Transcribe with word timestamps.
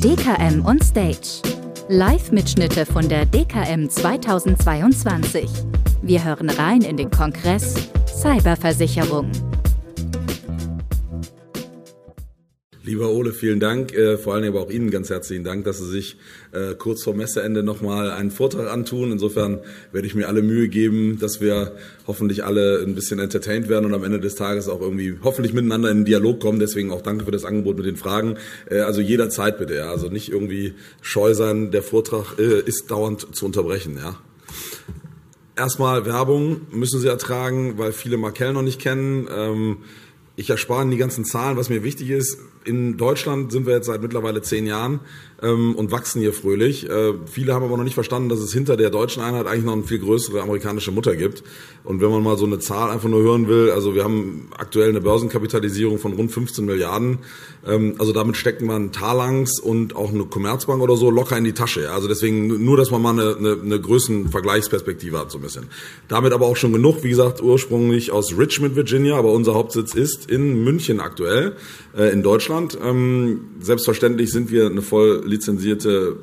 DKM 0.00 0.62
on 0.66 0.78
Stage. 0.82 1.40
Live-Mitschnitte 1.88 2.84
von 2.84 3.08
der 3.08 3.24
DKM 3.24 3.88
2022. 3.88 5.48
Wir 6.02 6.22
hören 6.22 6.50
rein 6.50 6.82
in 6.82 6.98
den 6.98 7.10
Kongress 7.10 7.88
Cyberversicherung. 8.06 9.30
Lieber 12.86 13.10
Ole, 13.10 13.32
vielen 13.32 13.58
Dank. 13.58 13.92
Äh, 13.94 14.16
vor 14.16 14.34
allem 14.34 14.46
aber 14.46 14.60
auch 14.60 14.70
Ihnen 14.70 14.92
ganz 14.92 15.10
herzlichen 15.10 15.42
Dank, 15.42 15.64
dass 15.64 15.78
Sie 15.78 15.90
sich 15.90 16.16
äh, 16.52 16.74
kurz 16.74 17.02
vor 17.02 17.16
Messeende 17.16 17.64
nochmal 17.64 18.12
einen 18.12 18.30
Vortrag 18.30 18.70
antun. 18.70 19.10
Insofern 19.10 19.58
werde 19.90 20.06
ich 20.06 20.14
mir 20.14 20.28
alle 20.28 20.40
Mühe 20.40 20.68
geben, 20.68 21.18
dass 21.18 21.40
wir 21.40 21.72
hoffentlich 22.06 22.44
alle 22.44 22.80
ein 22.86 22.94
bisschen 22.94 23.18
entertained 23.18 23.68
werden 23.68 23.86
und 23.86 23.94
am 23.94 24.04
Ende 24.04 24.20
des 24.20 24.36
Tages 24.36 24.68
auch 24.68 24.80
irgendwie 24.80 25.18
hoffentlich 25.24 25.52
miteinander 25.52 25.90
in 25.90 25.98
den 25.98 26.04
Dialog 26.04 26.38
kommen. 26.38 26.60
Deswegen 26.60 26.92
auch 26.92 27.02
danke 27.02 27.24
für 27.24 27.32
das 27.32 27.44
Angebot 27.44 27.76
mit 27.76 27.86
den 27.86 27.96
Fragen. 27.96 28.36
Äh, 28.70 28.78
also 28.78 29.00
jederzeit 29.00 29.58
bitte, 29.58 29.74
ja. 29.74 29.90
Also 29.90 30.08
nicht 30.08 30.30
irgendwie 30.30 30.74
scheu 31.00 31.34
sein. 31.34 31.72
Der 31.72 31.82
Vortrag 31.82 32.38
ist 32.38 32.88
dauernd 32.88 33.34
zu 33.34 33.46
unterbrechen, 33.46 33.96
ja. 33.96 34.16
Erstmal 35.56 36.06
Werbung 36.06 36.60
müssen 36.70 37.00
Sie 37.00 37.08
ertragen, 37.08 37.78
weil 37.78 37.90
viele 37.90 38.16
Markel 38.16 38.52
noch 38.52 38.62
nicht 38.62 38.80
kennen. 38.80 39.26
Ähm, 39.28 39.78
ich 40.36 40.50
erspare 40.50 40.82
Ihnen 40.82 40.92
die 40.92 40.98
ganzen 40.98 41.24
Zahlen. 41.24 41.56
Was 41.56 41.68
mir 41.68 41.82
wichtig 41.82 42.10
ist, 42.10 42.38
in 42.66 42.96
Deutschland 42.96 43.52
sind 43.52 43.66
wir 43.66 43.74
jetzt 43.74 43.86
seit 43.86 44.02
mittlerweile 44.02 44.42
zehn 44.42 44.66
Jahren 44.66 45.00
ähm, 45.42 45.74
und 45.74 45.92
wachsen 45.92 46.20
hier 46.20 46.32
fröhlich. 46.32 46.88
Äh, 46.88 47.14
viele 47.26 47.54
haben 47.54 47.64
aber 47.64 47.76
noch 47.76 47.84
nicht 47.84 47.94
verstanden, 47.94 48.28
dass 48.28 48.40
es 48.40 48.52
hinter 48.52 48.76
der 48.76 48.90
deutschen 48.90 49.22
Einheit 49.22 49.46
eigentlich 49.46 49.64
noch 49.64 49.74
eine 49.74 49.84
viel 49.84 49.98
größere 49.98 50.40
amerikanische 50.42 50.90
Mutter 50.90 51.16
gibt. 51.16 51.42
Und 51.84 52.00
wenn 52.00 52.10
man 52.10 52.22
mal 52.22 52.36
so 52.36 52.46
eine 52.46 52.58
Zahl 52.58 52.90
einfach 52.90 53.08
nur 53.08 53.22
hören 53.22 53.48
will, 53.48 53.70
also 53.70 53.94
wir 53.94 54.04
haben 54.04 54.48
aktuell 54.56 54.88
eine 54.88 55.00
Börsenkapitalisierung 55.00 55.98
von 55.98 56.12
rund 56.14 56.32
15 56.32 56.64
Milliarden. 56.64 57.18
Ähm, 57.66 57.94
also 57.98 58.12
damit 58.12 58.36
steckt 58.36 58.62
man 58.62 58.92
Talangs 58.92 59.60
und 59.60 59.94
auch 59.94 60.12
eine 60.12 60.24
Commerzbank 60.24 60.82
oder 60.82 60.96
so 60.96 61.10
locker 61.10 61.36
in 61.36 61.44
die 61.44 61.52
Tasche. 61.52 61.82
Ja? 61.82 61.92
Also 61.92 62.08
deswegen 62.08 62.64
nur, 62.64 62.76
dass 62.76 62.90
man 62.90 63.02
mal 63.02 63.12
eine, 63.12 63.36
eine, 63.36 63.60
eine 63.62 63.80
Größenvergleichsperspektive 63.80 65.18
hat 65.18 65.30
so 65.30 65.38
ein 65.38 65.42
bisschen. 65.42 65.66
Damit 66.08 66.32
aber 66.32 66.46
auch 66.46 66.56
schon 66.56 66.72
genug. 66.72 67.02
Wie 67.02 67.10
gesagt, 67.10 67.42
ursprünglich 67.42 68.10
aus 68.10 68.36
Richmond, 68.36 68.74
Virginia, 68.74 69.16
aber 69.16 69.32
unser 69.32 69.54
Hauptsitz 69.54 69.94
ist 69.94 70.30
in 70.30 70.64
München 70.64 71.00
aktuell, 71.00 71.56
äh, 71.96 72.12
in 72.12 72.22
Deutschland. 72.22 72.55
Ähm, 72.82 73.40
selbstverständlich 73.60 74.30
sind 74.30 74.50
wir 74.50 74.66
eine 74.66 74.82
voll 74.82 75.22
lizenzierte 75.24 76.16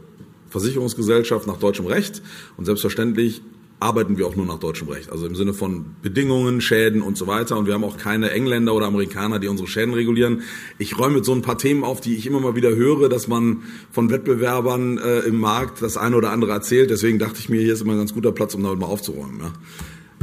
Versicherungsgesellschaft 0.49 1.47
nach 1.47 1.57
deutschem 1.57 1.87
Recht 1.87 2.21
und 2.57 2.65
selbstverständlich 2.65 3.41
arbeiten 3.83 4.17
wir 4.17 4.25
auch 4.25 4.35
nur 4.35 4.45
nach 4.45 4.59
deutschem 4.59 4.87
Recht. 4.87 5.11
Also 5.11 5.27
im 5.27 5.35
Sinne 5.35 5.53
von 5.53 5.85
Bedingungen, 6.01 6.61
Schäden 6.61 7.01
und 7.01 7.17
so 7.17 7.27
weiter. 7.27 7.57
Und 7.57 7.67
wir 7.67 7.73
haben 7.73 7.83
auch 7.83 7.97
keine 7.97 8.31
Engländer 8.31 8.73
oder 8.73 8.85
Amerikaner, 8.85 9.39
die 9.39 9.49
unsere 9.49 9.67
Schäden 9.67 9.93
regulieren. 9.93 10.43
Ich 10.77 10.97
räume 10.97 11.15
mit 11.15 11.25
so 11.25 11.33
ein 11.33 11.41
paar 11.41 11.57
Themen 11.57 11.83
auf, 11.83 11.99
die 11.99 12.15
ich 12.15 12.25
immer 12.25 12.39
mal 12.39 12.55
wieder 12.55 12.73
höre, 12.75 13.09
dass 13.09 13.27
man 13.27 13.63
von 13.91 14.09
Wettbewerbern 14.09 14.99
äh, 14.99 15.19
im 15.21 15.37
Markt 15.37 15.81
das 15.81 15.97
eine 15.97 16.15
oder 16.15 16.31
andere 16.31 16.53
erzählt. 16.53 16.91
Deswegen 16.91 17.19
dachte 17.19 17.39
ich 17.39 17.49
mir, 17.49 17.61
hier 17.61 17.73
ist 17.73 17.81
immer 17.81 17.93
ein 17.93 17.99
ganz 17.99 18.13
guter 18.13 18.31
Platz, 18.31 18.55
um 18.55 18.63
damit 18.63 18.79
mal 18.79 18.85
aufzuräumen. 18.85 19.39
Ja. 19.41 19.53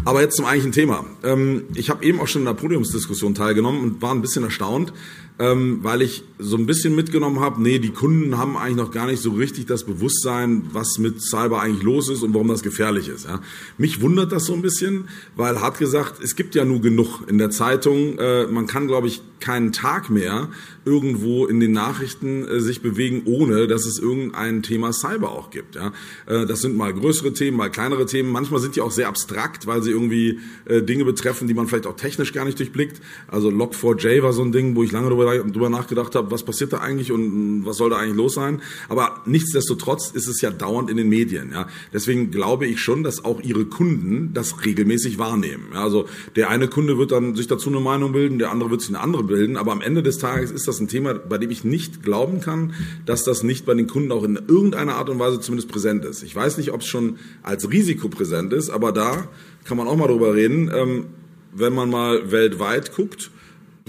Aber 0.07 0.23
jetzt 0.23 0.37
zum 0.37 0.47
eigentlichen 0.47 0.73
Thema. 0.73 1.05
Ähm, 1.23 1.65
ich 1.75 1.91
habe 1.91 2.05
eben 2.05 2.21
auch 2.21 2.29
schon 2.29 2.43
in 2.43 2.47
der 2.47 2.55
Podiumsdiskussion 2.55 3.35
teilgenommen 3.35 3.83
und 3.83 4.03
war 4.03 4.15
ein 4.15 4.23
bisschen 4.23 4.45
erstaunt, 4.45 4.95
ähm, 5.41 5.79
weil 5.83 6.03
ich 6.03 6.23
so 6.39 6.57
ein 6.59 6.67
bisschen 6.67 6.95
mitgenommen 6.95 7.41
habe, 7.41 7.63
nee, 7.63 7.79
die 7.79 7.91
Kunden 7.91 8.37
haben 8.37 8.59
eigentlich 8.59 8.77
noch 8.77 8.91
gar 8.91 9.07
nicht 9.07 9.23
so 9.23 9.31
richtig 9.31 9.67
das 9.67 9.85
Bewusstsein, 9.85 10.67
was 10.73 10.99
mit 10.99 11.23
Cyber 11.23 11.63
eigentlich 11.63 11.83
los 11.83 12.11
ist 12.11 12.23
und 12.23 12.35
warum 12.35 12.49
das 12.49 12.63
gefährlich 12.63 13.09
ist. 13.09 13.25
Ja. 13.25 13.41
Mich 13.79 14.03
wundert 14.03 14.33
das 14.33 14.45
so 14.45 14.53
ein 14.53 14.61
bisschen, 14.61 15.09
weil 15.37 15.61
hart 15.61 15.79
gesagt, 15.79 16.23
es 16.23 16.37
gibt 16.37 16.55
ja 16.55 16.67
nur 16.67 16.83
genug 16.83 17.23
in 17.27 17.39
der 17.39 17.51
Zeitung. 17.51 18.19
Äh, 18.19 18.47
man 18.49 18.67
kann, 18.67 18.87
glaube 18.87 19.07
ich, 19.07 19.23
keinen 19.41 19.73
Tag 19.73 20.11
mehr 20.11 20.49
irgendwo 20.85 21.47
in 21.47 21.61
den 21.61 21.73
Nachrichten 21.73 22.47
äh, 22.47 22.61
sich 22.61 22.83
bewegen, 22.83 23.23
ohne 23.25 23.67
dass 23.67 23.87
es 23.87 23.99
irgendein 23.99 24.63
Thema 24.63 24.93
Cyber 24.93 25.31
auch 25.31 25.51
gibt. 25.51 25.77
Ja. 25.77 25.93
Äh, 26.27 26.45
das 26.45 26.61
sind 26.61 26.77
mal 26.77 26.93
größere 26.93 27.33
Themen, 27.33 27.57
mal 27.57 27.71
kleinere 27.71 28.05
Themen. 28.05 28.31
Manchmal 28.31 28.61
sind 28.61 28.77
die 28.77 28.83
auch 28.83 28.91
sehr 28.91 29.09
abstrakt, 29.09 29.67
weil 29.67 29.83
sie 29.83 29.91
irgendwie 29.91 30.39
äh, 30.67 30.83
Dinge 30.83 31.05
betreffen, 31.07 31.49
die 31.49 31.55
man 31.55 31.67
vielleicht 31.67 31.87
auch 31.87 31.97
technisch 31.97 32.35
gar 32.35 32.45
nicht 32.45 32.59
durchblickt. 32.59 33.01
Also 33.29 33.49
Log4j 33.49 34.23
war 34.23 34.35
so 34.35 34.43
ein 34.43 34.53
Ding, 34.53 34.77
wo 34.77 34.83
ich 34.83 34.93
lange 34.93 35.09
darüber 35.09 35.30
drüber 35.39 35.71
nachgedacht 35.71 36.15
habe, 36.15 36.31
was 36.31 36.43
passiert 36.43 36.73
da 36.73 36.79
eigentlich 36.79 37.13
und 37.13 37.65
was 37.65 37.77
soll 37.77 37.91
da 37.91 37.97
eigentlich 37.97 38.17
los 38.17 38.35
sein. 38.35 38.61
Aber 38.89 39.23
nichtsdestotrotz 39.27 40.11
ist 40.11 40.29
es 40.29 40.41
ja 40.41 40.51
dauernd 40.51 40.91
in 40.91 40.97
den 40.97 41.09
Medien. 41.09 41.51
Ja. 41.53 41.69
Deswegen 41.93 42.31
glaube 42.31 42.67
ich 42.67 42.81
schon, 42.81 43.03
dass 43.03 43.25
auch 43.25 43.41
ihre 43.41 43.65
Kunden 43.65 44.33
das 44.35 44.65
regelmäßig 44.65 45.19
wahrnehmen. 45.19 45.69
Ja, 45.73 45.83
also 45.83 46.07
der 46.37 46.51
eine 46.51 46.69
Kunde 46.69 46.99
wird 46.99 47.13
dann 47.13 47.35
sich 47.35 47.47
dazu 47.47 47.71
eine 47.71 47.81
Meinung 47.81 48.13
bilden, 48.13 48.39
der 48.39 48.51
andere 48.51 48.71
wird 48.71 48.81
sich 48.81 48.91
eine 48.91 49.01
andere 49.01 49.25
bilden. 49.25 49.57
Aber 49.57 49.73
am 49.73 49.81
Ende 49.81 50.03
des 50.03 50.19
Tages 50.19 50.51
ist 50.51 50.69
das 50.69 50.81
ein 50.81 50.89
Thema, 50.89 51.15
bei 51.15 51.39
dem 51.39 51.51
ich 51.51 51.65
nicht 51.65 52.03
glauben 52.03 52.41
kann, 52.41 52.75
dass 53.07 53.25
das 53.25 53.43
nicht 53.43 53.67
bei 53.67 53.75
den 53.75 53.87
Kunden 53.87 54.13
auch 54.13 54.25
in 54.25 54.37
irgendeiner 54.37 54.97
Art 54.97 55.09
und 55.11 55.19
Weise 55.19 55.41
zumindest 55.41 55.71
präsent 55.71 56.05
ist. 56.05 56.23
Ich 56.23 56.35
weiß 56.35 56.59
nicht, 56.59 56.73
ob 56.73 56.81
es 56.81 56.87
schon 56.87 57.17
als 57.43 57.71
Risiko 57.71 58.09
präsent 58.09 58.53
ist, 58.53 58.71
aber 58.71 58.93
da 58.93 59.29
kann 59.65 59.77
man 59.77 59.89
auch 59.89 59.97
mal 59.97 60.09
drüber 60.09 60.35
reden. 60.35 60.71
Ähm, 60.75 61.07
wenn 61.53 61.75
man 61.75 61.91
mal 61.91 62.31
weltweit 62.31 62.95
guckt, 62.95 63.31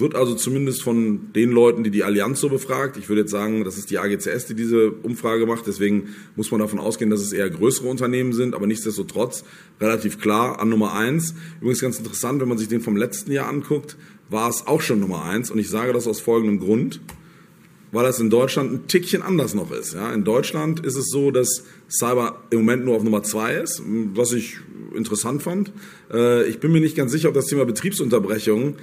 wird 0.01 0.16
also 0.16 0.35
zumindest 0.35 0.84
von 0.84 1.31
den 1.34 1.51
Leuten, 1.51 1.84
die 1.84 1.91
die 1.91 2.03
Allianz 2.03 2.41
so 2.41 2.50
befragt, 2.50 2.97
ich 2.97 3.07
würde 3.07 3.22
jetzt 3.22 3.31
sagen, 3.31 3.63
das 3.63 3.78
ist 3.78 3.89
die 3.89 4.00
AGCS, 4.00 4.47
die 4.47 4.56
diese 4.56 4.91
Umfrage 4.91 5.45
macht, 5.45 5.67
deswegen 5.67 6.09
muss 6.35 6.51
man 6.51 6.59
davon 6.59 6.79
ausgehen, 6.79 7.09
dass 7.09 7.22
es 7.22 7.31
eher 7.31 7.50
größere 7.50 7.88
Unternehmen 7.88 8.34
sind, 8.34 8.53
aber 8.53 8.67
nichtsdestotrotz 8.67 9.44
relativ 9.79 10.19
klar 10.19 10.59
an 10.59 10.69
Nummer 10.69 10.94
eins. 10.94 11.35
Übrigens 11.61 11.79
ganz 11.79 12.00
interessant, 12.00 12.41
wenn 12.41 12.50
man 12.50 12.57
sich 12.57 12.67
den 12.67 12.81
vom 12.81 12.97
letzten 12.97 13.31
Jahr 13.31 13.47
anguckt, 13.47 13.95
war 14.29 14.50
es 14.50 14.67
auch 14.67 14.81
schon 14.81 15.00
Nummer 15.00 15.23
eins 15.23 15.51
und 15.51 15.59
ich 15.59 15.69
sage 15.69 15.94
das 15.94 16.07
aus 16.07 16.19
folgendem 16.19 16.59
Grund, 16.59 17.00
weil 17.91 18.03
das 18.03 18.19
in 18.19 18.29
Deutschland 18.29 18.72
ein 18.72 18.88
Tickchen 18.88 19.22
anders 19.22 19.53
noch 19.53 19.72
ist. 19.72 19.94
Ja, 19.94 20.13
in 20.13 20.23
Deutschland 20.23 20.85
ist 20.85 20.95
es 20.95 21.09
so, 21.09 21.31
dass 21.31 21.66
Cyber 21.90 22.41
im 22.50 22.59
Moment 22.59 22.85
nur 22.85 22.95
auf 22.95 23.03
Nummer 23.03 23.23
zwei 23.23 23.56
ist, 23.56 23.81
was 24.13 24.31
ich 24.31 24.57
interessant 24.95 25.44
fand. 25.44 25.72
Äh, 26.11 26.47
ich 26.47 26.59
bin 26.59 26.72
mir 26.72 26.79
nicht 26.79 26.95
ganz 26.95 27.11
sicher, 27.11 27.29
ob 27.29 27.35
das 27.35 27.47
Thema 27.47 27.66
Betriebsunterbrechung 27.66 28.75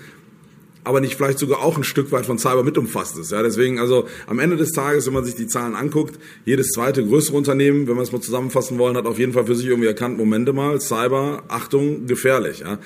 aber 0.88 1.02
nicht 1.02 1.16
vielleicht 1.16 1.38
sogar 1.38 1.60
auch 1.60 1.76
ein 1.76 1.84
Stück 1.84 2.12
weit 2.12 2.24
von 2.24 2.38
Cyber 2.38 2.64
mit 2.64 2.78
umfasst 2.78 3.18
ist. 3.18 3.30
Ja, 3.30 3.42
deswegen, 3.42 3.78
also 3.78 4.08
am 4.26 4.38
Ende 4.38 4.56
des 4.56 4.72
Tages, 4.72 5.06
wenn 5.06 5.12
man 5.12 5.22
sich 5.22 5.34
die 5.34 5.46
Zahlen 5.46 5.74
anguckt, 5.74 6.18
jedes 6.46 6.68
zweite 6.68 7.04
größere 7.04 7.36
Unternehmen, 7.36 7.86
wenn 7.86 7.96
wir 7.96 8.02
es 8.02 8.10
mal 8.10 8.22
zusammenfassen 8.22 8.78
wollen, 8.78 8.96
hat 8.96 9.04
auf 9.04 9.18
jeden 9.18 9.34
Fall 9.34 9.44
für 9.44 9.54
sich 9.54 9.66
irgendwie 9.66 9.86
erkannt, 9.86 10.16
Momente 10.16 10.54
mal, 10.54 10.80
Cyber, 10.80 11.42
Achtung, 11.48 12.06
gefährlich. 12.06 12.60
Ja. 12.60 12.78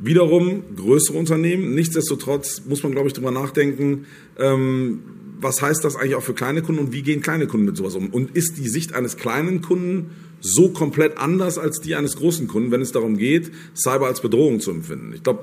Wiederum 0.00 0.64
größere 0.74 1.16
Unternehmen, 1.16 1.72
nichtsdestotrotz 1.72 2.62
muss 2.66 2.82
man, 2.82 2.90
glaube 2.90 3.06
ich, 3.06 3.14
drüber 3.14 3.30
nachdenken, 3.30 4.06
ähm, 4.40 5.04
was 5.40 5.62
heißt 5.62 5.84
das 5.84 5.94
eigentlich 5.94 6.16
auch 6.16 6.24
für 6.24 6.34
kleine 6.34 6.62
Kunden 6.62 6.80
und 6.80 6.92
wie 6.92 7.02
gehen 7.02 7.20
kleine 7.20 7.46
Kunden 7.46 7.66
mit 7.66 7.76
sowas 7.76 7.94
um? 7.94 8.08
Und 8.08 8.36
ist 8.36 8.58
die 8.58 8.68
Sicht 8.68 8.92
eines 8.92 9.18
kleinen 9.18 9.62
Kunden 9.62 10.10
so 10.40 10.70
komplett 10.70 11.16
anders 11.16 11.58
als 11.58 11.80
die 11.80 11.94
eines 11.94 12.16
großen 12.16 12.48
Kunden, 12.48 12.72
wenn 12.72 12.80
es 12.80 12.90
darum 12.90 13.16
geht, 13.16 13.52
Cyber 13.76 14.06
als 14.06 14.20
Bedrohung 14.20 14.58
zu 14.58 14.72
empfinden? 14.72 15.12
Ich 15.14 15.22
glaube, 15.22 15.42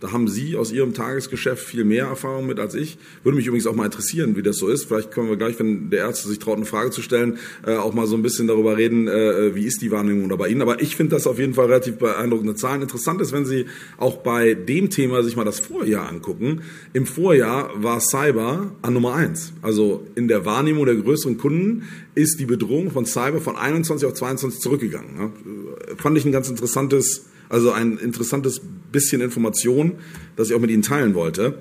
da 0.00 0.12
haben 0.12 0.28
Sie 0.28 0.56
aus 0.56 0.72
Ihrem 0.72 0.92
Tagesgeschäft 0.92 1.64
viel 1.64 1.84
mehr 1.84 2.06
Erfahrung 2.06 2.46
mit 2.46 2.58
als 2.60 2.74
ich. 2.74 2.98
Würde 3.22 3.36
mich 3.36 3.46
übrigens 3.46 3.66
auch 3.66 3.74
mal 3.74 3.86
interessieren, 3.86 4.36
wie 4.36 4.42
das 4.42 4.56
so 4.56 4.68
ist. 4.68 4.84
Vielleicht 4.84 5.10
können 5.10 5.28
wir 5.28 5.36
gleich, 5.36 5.58
wenn 5.58 5.88
der 5.88 6.00
Ärzte 6.00 6.28
sich 6.28 6.38
traut, 6.38 6.56
eine 6.56 6.66
Frage 6.66 6.90
zu 6.90 7.00
stellen, 7.00 7.38
äh, 7.66 7.76
auch 7.76 7.94
mal 7.94 8.06
so 8.06 8.14
ein 8.14 8.22
bisschen 8.22 8.46
darüber 8.46 8.76
reden, 8.76 9.08
äh, 9.08 9.54
wie 9.54 9.64
ist 9.64 9.80
die 9.80 9.90
Wahrnehmung 9.90 10.28
da 10.28 10.36
bei 10.36 10.48
Ihnen. 10.48 10.60
Aber 10.60 10.82
ich 10.82 10.96
finde 10.96 11.16
das 11.16 11.26
auf 11.26 11.38
jeden 11.38 11.54
Fall 11.54 11.66
relativ 11.66 11.96
beeindruckende 11.96 12.54
Zahlen. 12.54 12.82
Interessant 12.82 13.22
ist, 13.22 13.32
wenn 13.32 13.46
Sie 13.46 13.66
auch 13.96 14.18
bei 14.18 14.54
dem 14.54 14.90
Thema 14.90 15.22
sich 15.22 15.34
mal 15.34 15.44
das 15.44 15.60
Vorjahr 15.60 16.08
angucken. 16.08 16.60
Im 16.92 17.06
Vorjahr 17.06 17.70
war 17.82 18.00
Cyber 18.00 18.72
an 18.82 18.92
Nummer 18.92 19.14
eins. 19.14 19.54
Also 19.62 20.06
in 20.14 20.28
der 20.28 20.44
Wahrnehmung 20.44 20.84
der 20.84 20.96
größeren 20.96 21.38
Kunden 21.38 21.84
ist 22.14 22.38
die 22.38 22.46
Bedrohung 22.46 22.90
von 22.90 23.06
Cyber 23.06 23.40
von 23.40 23.56
21 23.56 24.06
auf 24.06 24.14
22 24.14 24.60
zurückgegangen. 24.60 25.10
Ja, 25.18 25.30
fand 25.96 26.18
ich 26.18 26.26
ein 26.26 26.32
ganz 26.32 26.50
interessantes 26.50 27.26
also 27.48 27.70
ein 27.72 27.98
interessantes 27.98 28.60
bisschen 28.96 29.20
Information, 29.20 29.96
das 30.36 30.48
ich 30.48 30.54
auch 30.54 30.60
mit 30.60 30.70
Ihnen 30.70 30.82
teilen 30.82 31.12
wollte. 31.12 31.58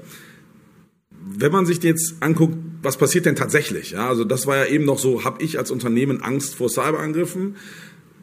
Wenn 1.38 1.52
man 1.52 1.66
sich 1.66 1.84
jetzt 1.84 2.16
anguckt, 2.22 2.56
was 2.82 2.96
passiert 2.96 3.26
denn 3.26 3.36
tatsächlich? 3.36 3.92
Ja, 3.92 4.08
also 4.08 4.24
das 4.24 4.48
war 4.48 4.56
ja 4.56 4.66
eben 4.66 4.86
noch 4.86 5.00
so, 5.00 5.26
habe 5.26 5.44
ich 5.44 5.60
als 5.60 5.70
Unternehmen 5.70 6.22
Angst 6.22 6.56
vor 6.56 6.70
Cyberangriffen? 6.70 7.56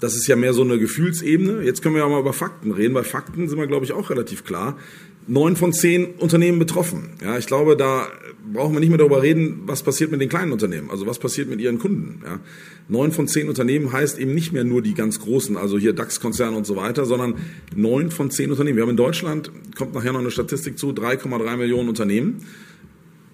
Das 0.01 0.17
ist 0.17 0.27
ja 0.29 0.35
mehr 0.35 0.55
so 0.55 0.63
eine 0.63 0.79
Gefühlsebene. 0.79 1.63
Jetzt 1.63 1.83
können 1.83 1.95
wir 1.95 2.03
ja 2.03 2.09
mal 2.09 2.21
über 2.21 2.33
Fakten 2.33 2.73
reden. 2.73 2.95
Bei 2.95 3.05
Fakten 3.05 3.49
sind 3.49 3.59
wir, 3.59 3.67
glaube 3.67 3.85
ich, 3.85 3.93
auch 3.93 4.09
relativ 4.09 4.45
klar. 4.45 4.79
Neun 5.27 5.55
von 5.55 5.73
zehn 5.73 6.15
Unternehmen 6.19 6.59
betroffen. 6.59 7.11
Ja, 7.23 7.39
ich 7.39 7.47
glaube, 7.47 7.77
da 7.77 8.09
brauchen 8.53 8.75
wir 8.75 8.81
nicht 8.81 8.89
mehr 8.89 8.99
darüber 8.99 9.23
reden, 9.23 9.63
was 9.67 9.83
passiert 9.83 10.11
mit 10.11 10.21
den 10.21 10.29
kleinen 10.29 10.53
Unternehmen. 10.53 10.91
Also 10.91 11.07
was 11.07 11.19
passiert 11.19 11.49
mit 11.49 11.61
ihren 11.61 11.79
Kunden. 11.79 12.23
Ja. 12.25 12.41
Neun 12.89 13.13
von 13.13 13.29
zehn 13.29 13.49
Unternehmen 13.49 13.93
heißt 13.93 14.19
eben 14.19 14.35
nicht 14.35 14.53
mehr 14.53 14.65
nur 14.65 14.83
die 14.83 14.95
ganz 14.95 15.21
großen, 15.21 15.57
also 15.57 15.79
hier 15.79 15.93
DAX-Konzerne 15.93 16.57
und 16.57 16.67
so 16.67 16.75
weiter, 16.75 17.05
sondern 17.05 17.35
neun 17.77 18.11
von 18.11 18.31
zehn 18.31 18.51
Unternehmen. 18.51 18.77
Wir 18.77 18.83
haben 18.83 18.91
in 18.91 18.97
Deutschland, 18.97 19.53
kommt 19.77 19.95
nachher 19.95 20.13
noch 20.13 20.21
eine 20.21 20.31
Statistik 20.31 20.79
zu, 20.79 20.91
3,3 20.91 21.57
Millionen 21.57 21.89
Unternehmen. 21.89 22.45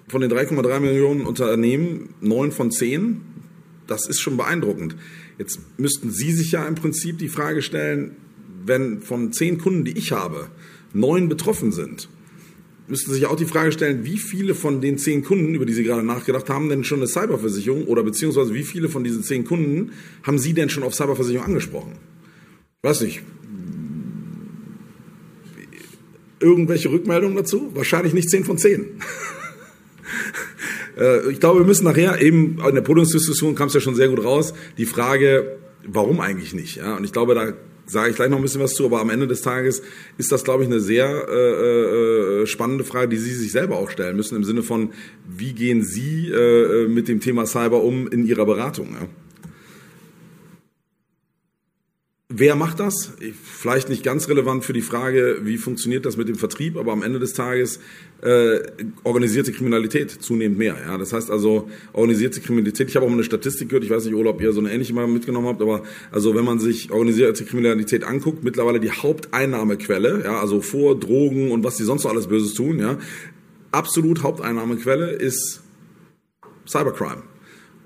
Von 0.09 0.21
den 0.21 0.31
3,3 0.31 0.81
Millionen 0.81 1.23
Unternehmen, 1.23 2.11
neun 2.21 2.53
von 2.53 2.71
zehn, 2.71 3.23
das 3.87 4.07
ist 4.07 4.21
schon 4.21 4.37
beeindruckend. 4.37 4.97
Jetzt 5.39 5.61
müssten 5.79 6.11
Sie 6.11 6.33
sich 6.33 6.53
ja 6.53 6.67
im 6.67 6.75
Prinzip 6.75 7.19
die 7.19 7.29
Frage 7.29 7.63
stellen, 7.63 8.17
wenn 8.65 9.01
von 9.01 9.33
zehn 9.33 9.59
Kunden, 9.59 9.85
die 9.85 9.97
ich 9.97 10.13
habe, 10.13 10.49
neun 10.93 11.29
betroffen 11.29 11.73
sind, 11.73 12.09
müssten 12.89 13.13
sich 13.13 13.27
auch 13.27 13.37
die 13.37 13.45
Frage 13.45 13.73
stellen, 13.73 14.05
wie 14.05 14.19
viele 14.19 14.55
von 14.55 14.81
den 14.81 14.99
zehn 14.99 15.23
Kunden, 15.23 15.55
über 15.55 15.67
die 15.67 15.73
Sie 15.73 15.85
gerade 15.85 16.03
nachgedacht 16.03 16.49
haben, 16.49 16.69
denn 16.69 16.85
schon 16.85 16.99
eine 16.99 17.07
Cyberversicherung 17.07 17.85
oder 17.85 18.03
beziehungsweise 18.03 18.55
wie 18.55 18.63
viele 18.63 18.89
von 18.89 19.05
diesen 19.05 19.23
zehn 19.23 19.45
Kunden 19.45 19.93
haben 20.23 20.39
Sie 20.39 20.55
denn 20.55 20.71
schon 20.71 20.83
auf 20.83 20.95
Cyberversicherung 20.95 21.47
angesprochen? 21.47 21.93
Ich 22.83 22.89
weiß 22.89 23.03
nicht. 23.03 23.23
Irgendwelche 26.41 26.91
Rückmeldungen 26.91 27.37
dazu? 27.37 27.71
Wahrscheinlich 27.75 28.15
nicht 28.15 28.31
zehn 28.31 28.45
von 28.45 28.59
zehn. 28.59 28.87
Äh, 30.99 31.31
ich 31.31 31.39
glaube, 31.39 31.61
wir 31.61 31.67
müssen 31.67 31.85
nachher 31.85 32.21
eben, 32.21 32.59
in 32.67 32.75
der 32.75 32.83
Podiumsdiskussion 32.83 33.55
kam 33.55 33.69
es 33.69 33.75
ja 33.75 33.81
schon 33.81 33.95
sehr 33.95 34.09
gut 34.09 34.25
raus, 34.25 34.53
die 34.79 34.85
Frage, 34.85 35.59
warum 35.87 36.21
eigentlich 36.21 36.55
nicht? 36.55 36.83
Und 36.83 37.05
ich 37.05 37.13
glaube, 37.13 37.37
da 37.37 37.53
sage 37.89 38.11
ich 38.11 38.17
gleich 38.17 38.29
noch 38.29 38.37
ein 38.37 38.43
bisschen 38.43 38.61
was 38.61 38.75
zu, 38.75 38.85
aber 38.85 39.01
am 39.01 39.11
Ende 39.11 39.27
des 39.27 39.43
Tages 39.43 39.83
ist 40.19 40.31
das, 40.31 40.45
glaube 40.45 40.63
ich, 40.63 40.69
eine 40.69 40.81
sehr 40.81 41.27
äh, 41.29 42.43
äh, 42.43 42.47
spannende 42.47 42.85
Frage, 42.85 43.09
die 43.09 43.17
Sie 43.17 43.35
sich 43.35 43.53
selber 43.53 43.79
auch 43.79 43.91
stellen 43.91 44.17
müssen, 44.17 44.37
im 44.37 44.45
Sinne 44.45 44.63
von, 44.63 44.91
wie 45.27 45.53
gehen 45.53 45.83
Sie 45.83 46.29
äh, 46.29 46.87
mit 46.89 47.09
dem 47.09 47.21
Thema 47.21 47.47
Cyber 47.47 47.83
um 47.83 48.07
in 48.09 48.27
Ihrer 48.27 48.47
Beratung? 48.47 48.93
Ja? 48.93 49.09
Wer 52.31 52.57
macht 52.57 52.79
das? 52.79 53.13
Vielleicht 53.43 53.89
nicht 53.89 54.03
ganz 54.03 54.29
relevant 54.29 54.63
für 54.63 54.75
die 54.75 54.83
Frage, 54.83 55.39
wie 55.45 55.57
funktioniert 55.57 56.05
das 56.05 56.19
mit 56.19 56.29
dem 56.29 56.35
Vertrieb, 56.35 56.77
aber 56.77 56.93
am 56.93 57.03
Ende 57.03 57.19
des 57.19 57.33
Tages 57.33 57.81
äh, 58.21 58.61
organisierte 59.03 59.51
Kriminalität 59.51 60.11
zunehmend 60.11 60.59
mehr. 60.59 60.77
Ja? 60.79 60.99
Das 60.99 61.15
heißt 61.15 61.31
also 61.31 61.71
organisierte 61.95 62.43
Kriminalität. 62.43 62.91
Ich 62.91 62.97
habe 62.97 63.07
auch 63.07 63.09
mal 63.09 63.15
eine 63.15 63.25
Statistik 63.25 63.71
gehört. 63.71 63.85
Ich 63.85 63.89
weiß 63.91 64.05
nicht, 64.05 64.15
Ola, 64.15 64.29
ob 64.29 64.43
ihr 64.43 64.53
so 64.53 64.61
eine 64.61 64.71
ähnliche 64.71 64.93
mal 64.93 65.07
mitgenommen 65.07 65.47
habt, 65.47 65.63
aber 65.63 65.85
also 66.13 66.35
wenn 66.35 66.45
man 66.45 66.59
sich 66.59 66.91
organisierte 66.91 67.47
Kriminalität 67.47 68.05
anguckt, 68.05 68.45
mittlerweile 68.45 68.79
die 68.79 68.91
Haupteinnahmequelle, 68.91 70.25
ja, 70.25 70.39
also 70.39 70.61
vor 70.61 71.01
Drogen 71.01 71.51
und 71.51 71.65
was 71.65 71.77
die 71.77 71.85
sonst 71.85 72.03
so 72.03 72.11
alles 72.11 72.27
Böses 72.27 72.53
tun, 72.53 72.79
ja, 72.79 72.99
absolut 73.73 74.23
Haupteinnahmequelle 74.23 75.13
ist 75.13 75.63
Cybercrime. 76.67 77.23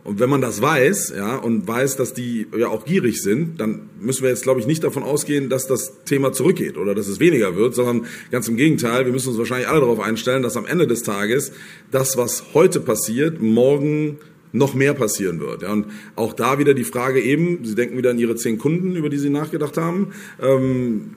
Und 0.05 0.19
wenn 0.19 0.29
man 0.29 0.41
das 0.41 0.61
weiß, 0.61 1.15
ja, 1.17 1.37
und 1.37 1.69
weiß, 1.69 1.97
dass 1.97 2.13
die 2.13 2.49
ja 2.57 2.69
auch 2.69 2.85
gierig 2.85 3.23
sind, 3.23 3.61
dann 3.61 3.89
müssen 4.01 4.23
wir 4.23 4.31
jetzt, 4.31 4.43
glaube 4.43 4.59
ich, 4.59 4.67
nicht 4.67 4.83
davon 4.83 5.05
ausgehen, 5.05 5.49
dass 5.49 5.69
das 5.69 6.03
Thema 6.05 6.33
zurückgeht 6.33 6.77
oder 6.77 6.95
dass 6.95 7.07
es 7.07 7.21
weniger 7.21 7.55
wird, 7.55 7.75
sondern 7.77 8.07
ganz 8.33 8.49
im 8.49 8.57
Gegenteil, 8.57 9.05
wir 9.05 9.13
müssen 9.13 9.29
uns 9.29 9.39
wahrscheinlich 9.39 9.69
alle 9.69 9.81
darauf 9.81 10.01
einstellen, 10.01 10.43
dass 10.43 10.57
am 10.57 10.67
Ende 10.67 10.89
des 10.89 11.05
Tages 11.05 11.53
das, 11.93 12.17
was 12.17 12.53
heute 12.53 12.81
passiert, 12.81 13.41
morgen 13.41 14.19
noch 14.51 14.75
mehr 14.75 14.93
passieren 14.93 15.39
wird. 15.39 15.63
Ja, 15.63 15.73
und 15.73 15.87
auch 16.17 16.33
da 16.33 16.59
wieder 16.59 16.75
die 16.75 16.85
Frage 16.85 17.21
eben, 17.21 17.65
Sie 17.65 17.77
denken 17.77 17.97
wieder 17.97 18.11
an 18.11 18.19
Ihre 18.19 18.35
zehn 18.35 18.59
Kunden, 18.59 18.97
über 18.97 19.09
die 19.09 19.19
Sie 19.19 19.31
nachgedacht 19.31 19.77
haben. 19.77 20.09
Ähm, 20.41 21.13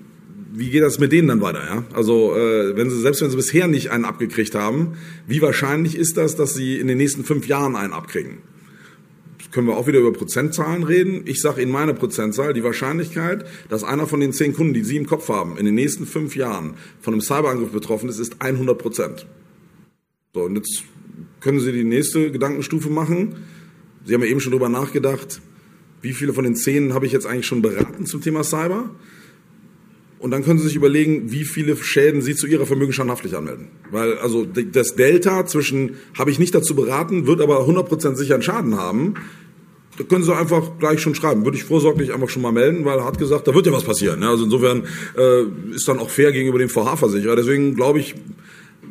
wie 0.53 0.69
geht 0.69 0.83
das 0.83 0.99
mit 0.99 1.11
denen 1.11 1.27
dann 1.27 1.41
weiter? 1.41 1.63
Ja? 1.65 1.83
Also 1.93 2.35
äh, 2.35 2.77
wenn 2.77 2.89
sie 2.89 3.01
selbst 3.01 3.21
wenn 3.21 3.29
sie 3.29 3.35
bisher 3.35 3.67
nicht 3.67 3.91
einen 3.91 4.05
abgekriegt 4.05 4.55
haben, 4.55 4.93
wie 5.27 5.41
wahrscheinlich 5.41 5.97
ist 5.97 6.17
das, 6.17 6.35
dass 6.35 6.53
sie 6.53 6.79
in 6.79 6.88
den 6.88 6.97
nächsten 6.97 7.25
fünf 7.25 7.47
Jahren 7.47 7.75
einen 7.75 7.91
abkriegen? 7.91 8.38
Können 9.55 9.67
wir 9.67 9.77
auch 9.77 9.87
wieder 9.87 9.99
über 9.99 10.11
Prozentzahlen 10.11 10.83
reden. 10.83 11.21
Ich 11.23 11.39
sage 11.39 11.61
Ihnen 11.61 11.71
meine 11.71 11.93
Prozentzahl, 11.93 12.53
die 12.53 12.65
Wahrscheinlichkeit, 12.65 13.45
dass 13.69 13.85
einer 13.85 14.05
von 14.05 14.19
den 14.19 14.33
zehn 14.33 14.53
Kunden, 14.53 14.73
die 14.73 14.83
Sie 14.83 14.97
im 14.97 15.05
Kopf 15.05 15.29
haben, 15.29 15.57
in 15.57 15.65
den 15.65 15.75
nächsten 15.75 16.05
fünf 16.05 16.35
Jahren 16.35 16.73
von 16.99 17.13
einem 17.13 17.21
Cyberangriff 17.21 17.71
betroffen 17.71 18.09
ist, 18.09 18.19
ist 18.19 18.41
100 18.41 18.77
Prozent. 18.77 19.25
So, 20.33 20.41
und 20.41 20.57
jetzt 20.57 20.83
können 21.39 21.61
Sie 21.61 21.71
die 21.71 21.85
nächste 21.85 22.33
Gedankenstufe 22.33 22.89
machen. 22.89 23.35
Sie 24.03 24.13
haben 24.13 24.21
ja 24.23 24.27
eben 24.27 24.41
schon 24.41 24.51
darüber 24.51 24.67
nachgedacht, 24.67 25.39
wie 26.01 26.11
viele 26.11 26.33
von 26.33 26.43
den 26.43 26.57
zehn 26.57 26.93
habe 26.93 27.05
ich 27.05 27.13
jetzt 27.13 27.25
eigentlich 27.25 27.47
schon 27.47 27.61
beraten 27.61 28.05
zum 28.05 28.19
Thema 28.19 28.43
Cyber? 28.43 28.89
Und 30.19 30.31
dann 30.31 30.43
können 30.43 30.59
Sie 30.59 30.65
sich 30.65 30.75
überlegen, 30.75 31.31
wie 31.31 31.45
viele 31.45 31.77
Schäden 31.77 32.21
Sie 32.21 32.35
zu 32.35 32.45
Ihrer 32.45 32.65
vermögensschadenhaftlich 32.65 33.37
anmelden. 33.37 33.69
Weil 33.89 34.17
also 34.17 34.45
das 34.45 34.95
Delta 34.95 35.45
zwischen 35.45 35.95
habe 36.17 36.29
ich 36.29 36.39
nicht 36.39 36.53
dazu 36.53 36.75
beraten, 36.75 37.25
wird 37.25 37.39
aber 37.39 37.65
100% 37.65 38.15
sicher 38.15 38.33
einen 38.33 38.43
Schaden 38.43 38.75
haben, 38.75 39.13
da 39.97 40.03
können 40.03 40.24
Sie 40.24 40.36
einfach 40.36 40.77
gleich 40.80 41.00
schon 41.00 41.15
schreiben. 41.15 41.45
Würde 41.45 41.57
ich 41.57 41.63
vorsorglich 41.63 42.13
einfach 42.13 42.30
schon 42.30 42.42
mal 42.42 42.51
melden, 42.51 42.86
weil 42.86 43.00
er 43.00 43.06
hat 43.06 43.18
gesagt, 43.18 43.47
da 43.47 43.53
wird 43.53 43.65
ja 43.65 43.71
was 43.71 43.83
passieren. 43.83 44.24
Also 44.24 44.44
insofern 44.44 44.83
äh, 45.18 45.44
ist 45.74 45.88
dann 45.88 46.00
auch 46.00 46.09
fair 46.09 46.31
gegenüber 46.31 46.59
dem 46.59 46.69
VH-Versicherer. 46.69 47.36
Deswegen 47.36 47.75
glaube 47.75 48.00
ich, 48.00 48.15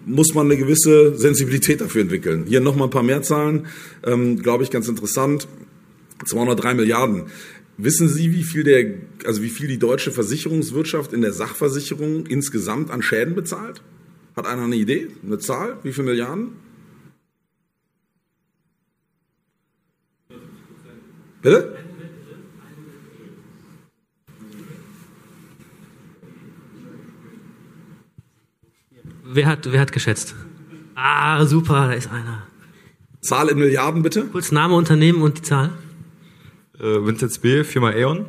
muss 0.07 0.35
man 0.35 0.47
eine 0.47 0.57
gewisse 0.57 1.17
Sensibilität 1.17 1.81
dafür 1.81 2.03
entwickeln. 2.03 2.45
Hier 2.47 2.61
nochmal 2.61 2.89
ein 2.89 2.91
paar 2.91 3.03
mehr 3.03 3.23
Zahlen, 3.23 3.67
ähm, 4.05 4.43
glaube 4.43 4.65
ich, 4.65 4.71
ganz 4.71 4.89
interessant. 4.89 5.47
203 6.25 6.75
Milliarden. 6.75 7.25
Wissen 7.77 8.09
Sie, 8.09 8.33
wie 8.33 8.45
viel 8.45 8.63
der, 8.63 8.87
also 9.27 9.43
wie 9.43 9.49
viel 9.49 9.67
die 9.67 9.79
deutsche 9.79 10.13
Versicherungswirtschaft 10.13 11.13
in 11.13 11.23
der 11.23 11.33
Sachversicherung 11.33 12.27
insgesamt 12.27 12.91
an 12.91 13.03
Schäden 13.03 13.35
bezahlt? 13.35 13.83
Hat 14.37 14.47
einer 14.47 14.63
eine 14.63 14.77
Idee? 14.77 15.09
Eine 15.25 15.39
Zahl? 15.39 15.77
Wie 15.83 15.93
viele 15.93 16.07
Milliarden? 16.07 16.64
Bitte? 21.45 21.77
Wer 29.25 29.47
hat, 29.47 29.71
wer 29.71 29.81
hat 29.81 29.93
geschätzt? 29.93 30.35
Ah, 30.95 31.45
super, 31.45 31.89
da 31.89 31.93
ist 31.93 32.11
einer. 32.11 32.45
Zahl 33.21 33.49
in 33.49 33.59
Milliarden 33.59 34.03
bitte? 34.03 34.25
Kurz 34.25 34.53
Name, 34.53 34.75
Unternehmen 34.75 35.21
und 35.21 35.37
die 35.39 35.43
Zahl. 35.43 35.73
Äh, 36.79 37.05
Vincent 37.05 37.43
B., 37.43 37.63
Firma 37.63 37.91
Aeon. 37.91 38.25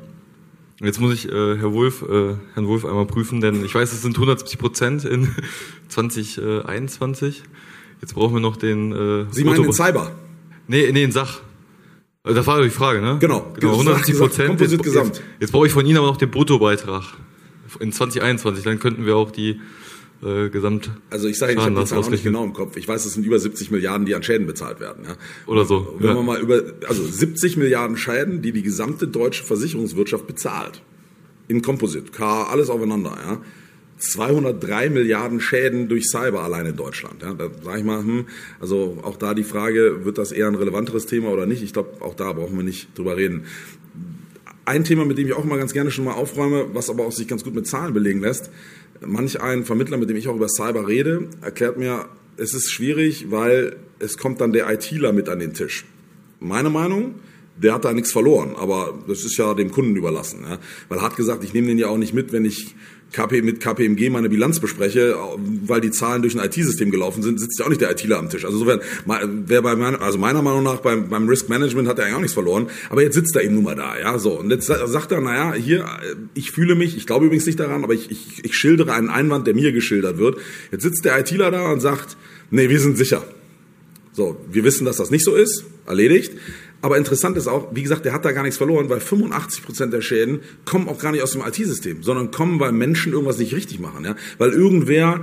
Jetzt 0.82 1.00
muss 1.00 1.14
ich 1.14 1.30
äh, 1.30 1.58
Herr 1.58 1.72
Wolf, 1.72 2.02
äh, 2.02 2.36
Herrn 2.54 2.68
Wolf 2.68 2.84
einmal 2.84 3.06
prüfen, 3.06 3.40
denn 3.40 3.64
ich 3.64 3.74
weiß, 3.74 3.94
es 3.94 4.02
sind 4.02 4.16
170 4.18 4.60
Prozent 4.60 5.06
in 5.06 5.34
2021. 5.88 7.44
Jetzt 8.02 8.14
brauchen 8.14 8.34
wir 8.34 8.42
noch 8.42 8.58
den. 8.58 8.92
Äh, 8.92 9.26
Sie 9.32 9.46
meinen 9.46 9.64
den 9.64 9.72
Cyber? 9.72 10.12
Nee, 10.68 10.92
nee, 10.92 11.04
in 11.04 11.14
Sach. 11.14 11.40
Also 12.26 12.38
das 12.38 12.48
war 12.48 12.62
die 12.64 12.72
Frage, 12.72 13.02
ne? 13.02 13.18
Genau. 13.20 13.54
genau 13.54 13.74
170 13.74 14.18
Prozent. 14.18 14.60
Jetzt, 14.60 14.72
jetzt, 14.84 15.22
jetzt 15.40 15.52
brauche 15.52 15.68
ich 15.68 15.74
von 15.74 15.86
Ihnen 15.86 15.98
aber 15.98 16.08
noch 16.08 16.18
den 16.18 16.32
Bruttobeitrag 16.32 17.04
in 17.80 17.92
2021. 17.92 18.64
Dann 18.64 18.80
könnten 18.80 19.06
wir 19.06 19.16
auch 19.16 19.30
die 19.30 19.62
äh, 20.24 20.50
Gesamt. 20.50 20.90
Also 21.12 21.28
ich 21.28 21.38
sage, 21.38 21.54
ich 21.54 21.60
habe 21.60 21.76
die 21.76 21.86
Zahl 21.86 22.00
auch 22.00 22.10
nicht 22.10 22.24
genau 22.24 22.44
im 22.44 22.54
Kopf. 22.54 22.78
Ich 22.78 22.88
weiß, 22.88 23.06
es 23.06 23.14
sind 23.14 23.28
über 23.28 23.38
70 23.38 23.70
Milliarden, 23.70 24.08
die 24.08 24.16
an 24.16 24.24
Schäden 24.24 24.48
bezahlt 24.48 24.80
werden. 24.80 25.06
Ja. 25.06 25.16
Oder 25.46 25.66
so. 25.66 25.96
Wenn 26.00 26.08
ja. 26.08 26.14
man 26.16 26.26
mal 26.26 26.42
über, 26.42 26.64
also 26.88 27.04
70 27.04 27.58
Milliarden 27.58 27.96
Schäden, 27.96 28.42
die 28.42 28.52
die 28.52 28.64
gesamte 28.64 29.08
deutsche 29.08 29.44
Versicherungswirtschaft 29.44 30.26
bezahlt. 30.26 30.82
In 31.48 31.62
Composite, 31.62 32.12
K, 32.12 32.46
alles 32.46 32.72
aufeinander. 32.72 33.16
Ja. 33.24 33.42
203 34.12 34.90
Milliarden 34.90 35.40
Schäden 35.40 35.88
durch 35.88 36.10
Cyber 36.10 36.44
allein 36.44 36.66
in 36.66 36.76
Deutschland. 36.76 37.22
Ja, 37.22 37.34
da 37.34 37.50
sage 37.64 37.80
ich 37.80 37.86
mal, 37.86 38.00
hm, 38.00 38.26
also 38.60 38.98
auch 39.04 39.18
da 39.18 39.34
die 39.34 39.44
Frage, 39.44 40.06
wird 40.06 40.18
das 40.18 40.32
eher 40.32 40.48
ein 40.48 40.56
relevanteres 40.56 41.06
Thema 41.06 41.30
oder 41.30 41.46
nicht? 41.46 41.64
Ich 41.64 41.74
glaube, 41.74 42.02
auch 42.02 42.16
da 42.16 42.34
brauchen 42.34 42.56
wir 42.58 42.64
nicht 42.64 42.98
drüber 42.98 43.18
reden. 43.18 43.46
Ein 44.66 44.84
Thema, 44.84 45.06
mit 45.06 45.18
dem 45.18 45.28
ich 45.28 45.34
auch 45.34 45.46
mal 45.46 45.60
ganz 45.60 45.74
gerne 45.74 45.92
schon 45.92 46.06
mal 46.06 46.14
aufräume, 46.14 46.68
was 46.74 46.90
aber 46.90 47.06
auch 47.06 47.12
sich 47.12 47.28
ganz 47.28 47.44
gut 47.44 47.54
mit 47.54 47.68
Zahlen 47.68 47.94
belegen 47.94 48.22
lässt. 48.22 48.50
Manch 49.06 49.40
ein 49.42 49.64
Vermittler, 49.64 49.98
mit 49.98 50.10
dem 50.10 50.18
ich 50.18 50.28
auch 50.28 50.36
über 50.36 50.48
Cyber 50.48 50.88
rede, 50.88 51.28
erklärt 51.42 51.78
mir, 51.78 52.06
es 52.38 52.54
ist 52.54 52.72
schwierig, 52.72 53.30
weil 53.30 53.76
es 54.00 54.18
kommt 54.18 54.42
dann 54.42 54.54
der 54.54 54.70
ITler 54.72 55.14
mit 55.14 55.30
an 55.30 55.40
den 55.40 55.54
Tisch. 55.54 55.86
Meine 56.40 56.70
Meinung, 56.70 57.16
der 57.58 57.74
hat 57.74 57.86
da 57.86 57.94
nichts 57.94 58.12
verloren, 58.12 58.56
aber 58.58 58.94
das 59.08 59.24
ist 59.24 59.38
ja 59.38 59.54
dem 59.54 59.72
Kunden 59.72 59.96
überlassen. 59.96 60.46
Ja? 60.48 60.60
Weil 60.90 61.00
er 61.00 61.04
hat 61.04 61.16
gesagt, 61.16 61.44
ich 61.44 61.54
nehme 61.54 61.68
den 61.68 61.78
ja 61.78 61.88
auch 61.88 61.98
nicht 61.98 62.14
mit, 62.14 62.32
wenn 62.32 62.46
ich 62.46 62.76
KP, 63.12 63.42
mit 63.42 63.60
KPMG 63.62 64.10
meine 64.10 64.30
Bilanz 64.30 64.60
bespreche, 64.60 65.16
weil 65.66 65.80
die 65.82 65.92
Zahlen 65.92 66.22
durch 66.22 66.38
ein 66.38 66.46
IT-System 66.46 66.92
gelaufen 66.92 67.24
sind, 67.24 67.40
sitzt 67.40 67.60
ja 67.60 67.66
auch 67.66 67.70
nicht 67.70 67.82
der 67.82 67.92
ITler 67.92 68.20
am 68.20 68.30
Tisch. 68.30 68.44
Also 68.44 68.58
insofern, 68.58 68.82
wer 69.48 69.62
bei 69.62 69.76
meiner, 69.76 70.02
also 70.02 70.18
meiner 70.18 70.42
Meinung 70.42 70.64
nach 70.64 70.82
beim, 70.82 71.10
beim 71.10 71.28
Risk 71.28 71.48
Management 71.48 71.88
hat 71.88 71.98
er 71.98 72.06
eigentlich 72.06 72.16
auch 72.16 72.22
nichts 72.22 72.34
verloren, 72.34 72.68
aber 72.90 73.04
jetzt 73.04 73.16
sitzt 73.16 73.36
er 73.36 73.44
eben 73.44 73.56
nun 73.56 73.64
mal 73.64 73.76
da, 73.76 73.98
ja, 73.98 74.20
so. 74.20 74.40
Und 74.40 74.50
jetzt 74.50 74.68
sagt 74.68 75.12
er, 75.12 75.22
naja, 75.22 75.54
hier, 75.54 75.86
ich 76.34 76.52
fühle 76.52 76.76
mich, 76.76 76.98
ich 76.98 77.08
glaube 77.08 77.26
übrigens 77.26 77.46
nicht 77.46 77.60
daran, 77.60 77.84
aber 77.84 77.94
ich, 77.94 78.12
ich, 78.12 78.44
ich 78.44 78.58
schildere 78.58 78.94
einen 78.94 79.10
Einwand, 79.10 79.48
der 79.48 79.56
mir 79.56 79.72
geschildert 79.72 80.18
wird. 80.18 80.38
Jetzt 80.72 80.84
sitzt 80.84 81.06
der 81.06 81.18
ITler 81.20 81.52
da 81.52 81.72
und 81.72 81.80
sagt, 81.80 82.18
nee, 82.52 82.70
wir 82.70 82.80
sind 82.80 82.98
sicher. 82.98 83.24
So, 84.12 84.38
wir 84.50 84.64
wissen, 84.64 84.86
dass 84.86 84.98
das 84.98 85.12
nicht 85.12 85.26
so 85.26 85.36
ist, 85.36 85.66
erledigt. 85.86 86.32
Aber 86.86 87.00
interessant 87.00 87.36
ist 87.36 87.48
auch, 87.48 87.70
wie 87.72 87.82
gesagt, 87.82 88.06
der 88.06 88.14
hat 88.14 88.26
da 88.26 88.32
gar 88.32 88.44
nichts 88.44 88.58
verloren, 88.58 88.90
weil 88.90 89.00
85 89.00 89.66
Prozent 89.66 89.92
der 89.92 90.02
Schäden 90.02 90.42
kommen 90.66 90.88
auch 90.88 91.00
gar 91.00 91.12
nicht 91.12 91.24
aus 91.24 91.32
dem 91.32 91.42
IT-System, 91.42 92.04
sondern 92.04 92.30
kommen, 92.30 92.60
weil 92.60 92.74
Menschen 92.74 93.12
irgendwas 93.12 93.40
nicht 93.40 93.56
richtig 93.56 93.80
machen. 93.80 94.06
Ja? 94.06 94.16
Weil 94.38 94.52
irgendwer 94.52 95.22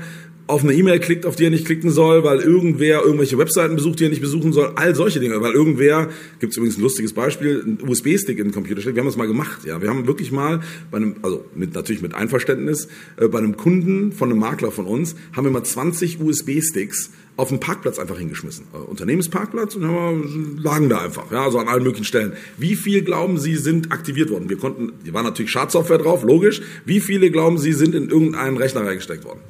auf 0.53 0.63
eine 0.63 0.75
E-Mail 0.75 1.01
klickt, 1.01 1.25
auf 1.25 1.35
die 1.35 1.45
er 1.45 1.51
nicht 1.51 1.65
klicken 1.65 1.91
soll, 1.91 2.25
weil 2.25 2.41
irgendwer 2.41 3.03
irgendwelche 3.03 3.39
Webseiten 3.39 3.75
besucht, 3.75 4.01
die 4.01 4.05
er 4.05 4.11
nicht 4.11 4.21
besuchen 4.21 4.53
soll, 4.53 4.73
all 4.75 4.95
solche 4.95 5.19
Dinge, 5.19 5.41
weil 5.41 5.53
irgendwer, 5.53 6.11
gibt 6.41 6.53
es 6.53 6.59
übrigens 6.59 6.77
ein 6.77 6.83
lustiges 6.83 7.15
Beispiel, 7.15 7.65
ein 7.67 7.89
USB-Stick 7.89 8.39
in 8.39 8.49
den 8.49 8.53
Computer 8.53 8.83
steckt, 8.83 8.95
wir 8.95 9.01
haben 9.01 9.09
das 9.09 9.17
mal 9.17 9.27
gemacht, 9.27 9.65
ja, 9.65 9.81
wir 9.81 9.89
haben 9.89 10.07
wirklich 10.07 10.31
mal 10.31 10.61
bei 10.91 10.99
einem, 10.99 11.17
also 11.23 11.47
mit, 11.55 11.75
natürlich 11.75 12.03
mit 12.03 12.15
Einverständnis, 12.15 12.89
äh, 13.17 13.29
bei 13.29 13.39
einem 13.39 13.57
Kunden 13.57 14.13
von 14.13 14.31
einem 14.31 14.41
Makler 14.41 14.71
von 14.71 14.85
uns, 14.85 15.17
haben 15.35 15.45
wir 15.45 15.51
mal 15.51 15.65
20 15.65 16.21
USB-Sticks 16.21 17.13
auf 17.39 17.49
den 17.49 17.59
Parkplatz 17.59 17.99
einfach 17.99 18.19
hingeschmissen. 18.19 18.67
Äh, 18.75 18.77
Unternehmensparkplatz 18.77 19.75
und 19.75 19.87
haben 19.87 20.59
lagen 20.63 20.91
da 20.91 20.99
einfach, 20.99 21.33
ja, 21.33 21.45
also 21.45 21.61
an 21.61 21.69
allen 21.69 21.83
möglichen 21.83 22.05
Stellen. 22.05 22.35
Wie 22.59 22.77
viel 22.77 23.01
glauben 23.01 23.39
Sie 23.39 23.57
sind 23.57 23.91
aktiviert 23.91 24.29
worden? 24.29 24.51
Wir 24.51 24.59
konnten, 24.59 24.93
hier 25.03 25.15
war 25.15 25.23
natürlich 25.23 25.51
Schadsoftware 25.51 25.97
drauf, 25.97 26.25
logisch. 26.25 26.61
Wie 26.85 27.01
viele 27.01 27.31
glauben 27.31 27.57
Sie 27.57 27.73
sind 27.73 27.95
in 27.95 28.11
irgendeinen 28.11 28.59
Rechner 28.59 28.85
reingesteckt 28.85 29.25
worden? 29.25 29.41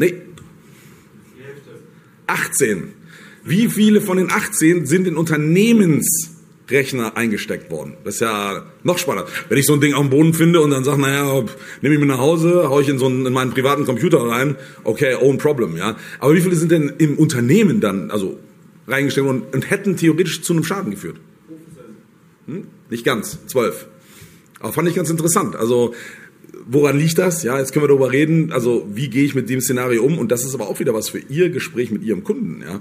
Nee. 0.00 0.14
18. 2.26 2.94
Wie 3.44 3.68
viele 3.68 4.00
von 4.00 4.16
den 4.16 4.30
18 4.30 4.86
sind 4.86 5.06
in 5.06 5.18
Unternehmensrechner 5.18 7.18
eingesteckt 7.18 7.70
worden? 7.70 7.98
Das 8.04 8.14
ist 8.14 8.20
ja 8.20 8.64
noch 8.82 8.96
spannender. 8.96 9.28
Wenn 9.50 9.58
ich 9.58 9.66
so 9.66 9.74
ein 9.74 9.82
Ding 9.82 9.92
auf 9.92 10.00
dem 10.00 10.08
Boden 10.08 10.32
finde 10.32 10.62
und 10.62 10.70
dann 10.70 10.84
sage, 10.84 11.02
naja, 11.02 11.44
nehme 11.82 11.94
ich 11.94 12.00
mir 12.00 12.06
nach 12.06 12.16
Hause, 12.16 12.70
haue 12.70 12.80
ich 12.80 12.88
in 12.88 12.98
so 12.98 13.04
einen, 13.06 13.26
in 13.26 13.34
meinen 13.34 13.50
privaten 13.50 13.84
Computer 13.84 14.26
rein, 14.26 14.56
okay, 14.84 15.16
own 15.20 15.36
problem, 15.36 15.76
ja. 15.76 15.98
Aber 16.18 16.34
wie 16.34 16.40
viele 16.40 16.56
sind 16.56 16.72
denn 16.72 16.94
im 16.96 17.18
Unternehmen 17.18 17.80
dann, 17.80 18.10
also 18.10 18.38
reingestellt 18.88 19.26
und, 19.26 19.54
und 19.54 19.70
hätten 19.70 19.98
theoretisch 19.98 20.40
zu 20.40 20.54
einem 20.54 20.64
Schaden 20.64 20.92
geführt? 20.92 21.16
Hm? 22.46 22.68
Nicht 22.88 23.04
ganz, 23.04 23.38
zwölf. 23.48 23.86
Aber 24.60 24.72
fand 24.72 24.88
ich 24.88 24.94
ganz 24.94 25.10
interessant. 25.10 25.56
Also 25.56 25.92
woran 26.66 26.98
liegt 26.98 27.18
das? 27.18 27.42
Ja, 27.42 27.58
jetzt 27.58 27.72
können 27.72 27.84
wir 27.84 27.88
darüber 27.88 28.12
reden. 28.12 28.52
Also 28.52 28.86
wie 28.92 29.08
gehe 29.08 29.24
ich 29.24 29.34
mit 29.34 29.48
dem 29.48 29.60
Szenario 29.60 30.02
um? 30.02 30.18
Und 30.18 30.30
das 30.30 30.44
ist 30.44 30.54
aber 30.54 30.68
auch 30.68 30.80
wieder 30.80 30.94
was 30.94 31.08
für 31.08 31.18
Ihr 31.18 31.50
Gespräch 31.50 31.90
mit 31.90 32.02
Ihrem 32.02 32.24
Kunden. 32.24 32.62
Ja. 32.62 32.80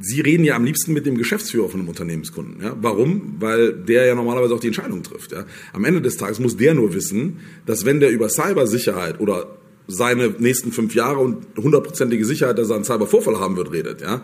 Sie 0.00 0.20
reden 0.20 0.44
ja 0.44 0.54
am 0.54 0.64
liebsten 0.64 0.92
mit 0.92 1.06
dem 1.06 1.16
Geschäftsführer 1.18 1.68
von 1.68 1.80
einem 1.80 1.88
Unternehmenskunden. 1.88 2.62
Ja? 2.62 2.76
Warum? 2.80 3.36
Weil 3.40 3.72
der 3.72 4.06
ja 4.06 4.14
normalerweise 4.14 4.54
auch 4.54 4.60
die 4.60 4.68
Entscheidung 4.68 5.02
trifft. 5.02 5.32
Ja? 5.32 5.44
Am 5.72 5.84
Ende 5.84 6.00
des 6.00 6.16
Tages 6.16 6.38
muss 6.38 6.56
der 6.56 6.74
nur 6.74 6.94
wissen, 6.94 7.38
dass 7.66 7.84
wenn 7.84 8.00
der 8.00 8.10
über 8.10 8.28
Cybersicherheit 8.28 9.20
oder 9.20 9.58
seine 9.88 10.34
nächsten 10.38 10.70
fünf 10.70 10.94
Jahre 10.94 11.18
und 11.18 11.46
hundertprozentige 11.56 12.24
Sicherheit, 12.24 12.58
dass 12.58 12.68
er 12.68 12.76
einen 12.76 12.84
Cybervorfall 12.84 13.40
haben 13.40 13.56
wird, 13.56 13.72
redet, 13.72 14.02
ja, 14.02 14.22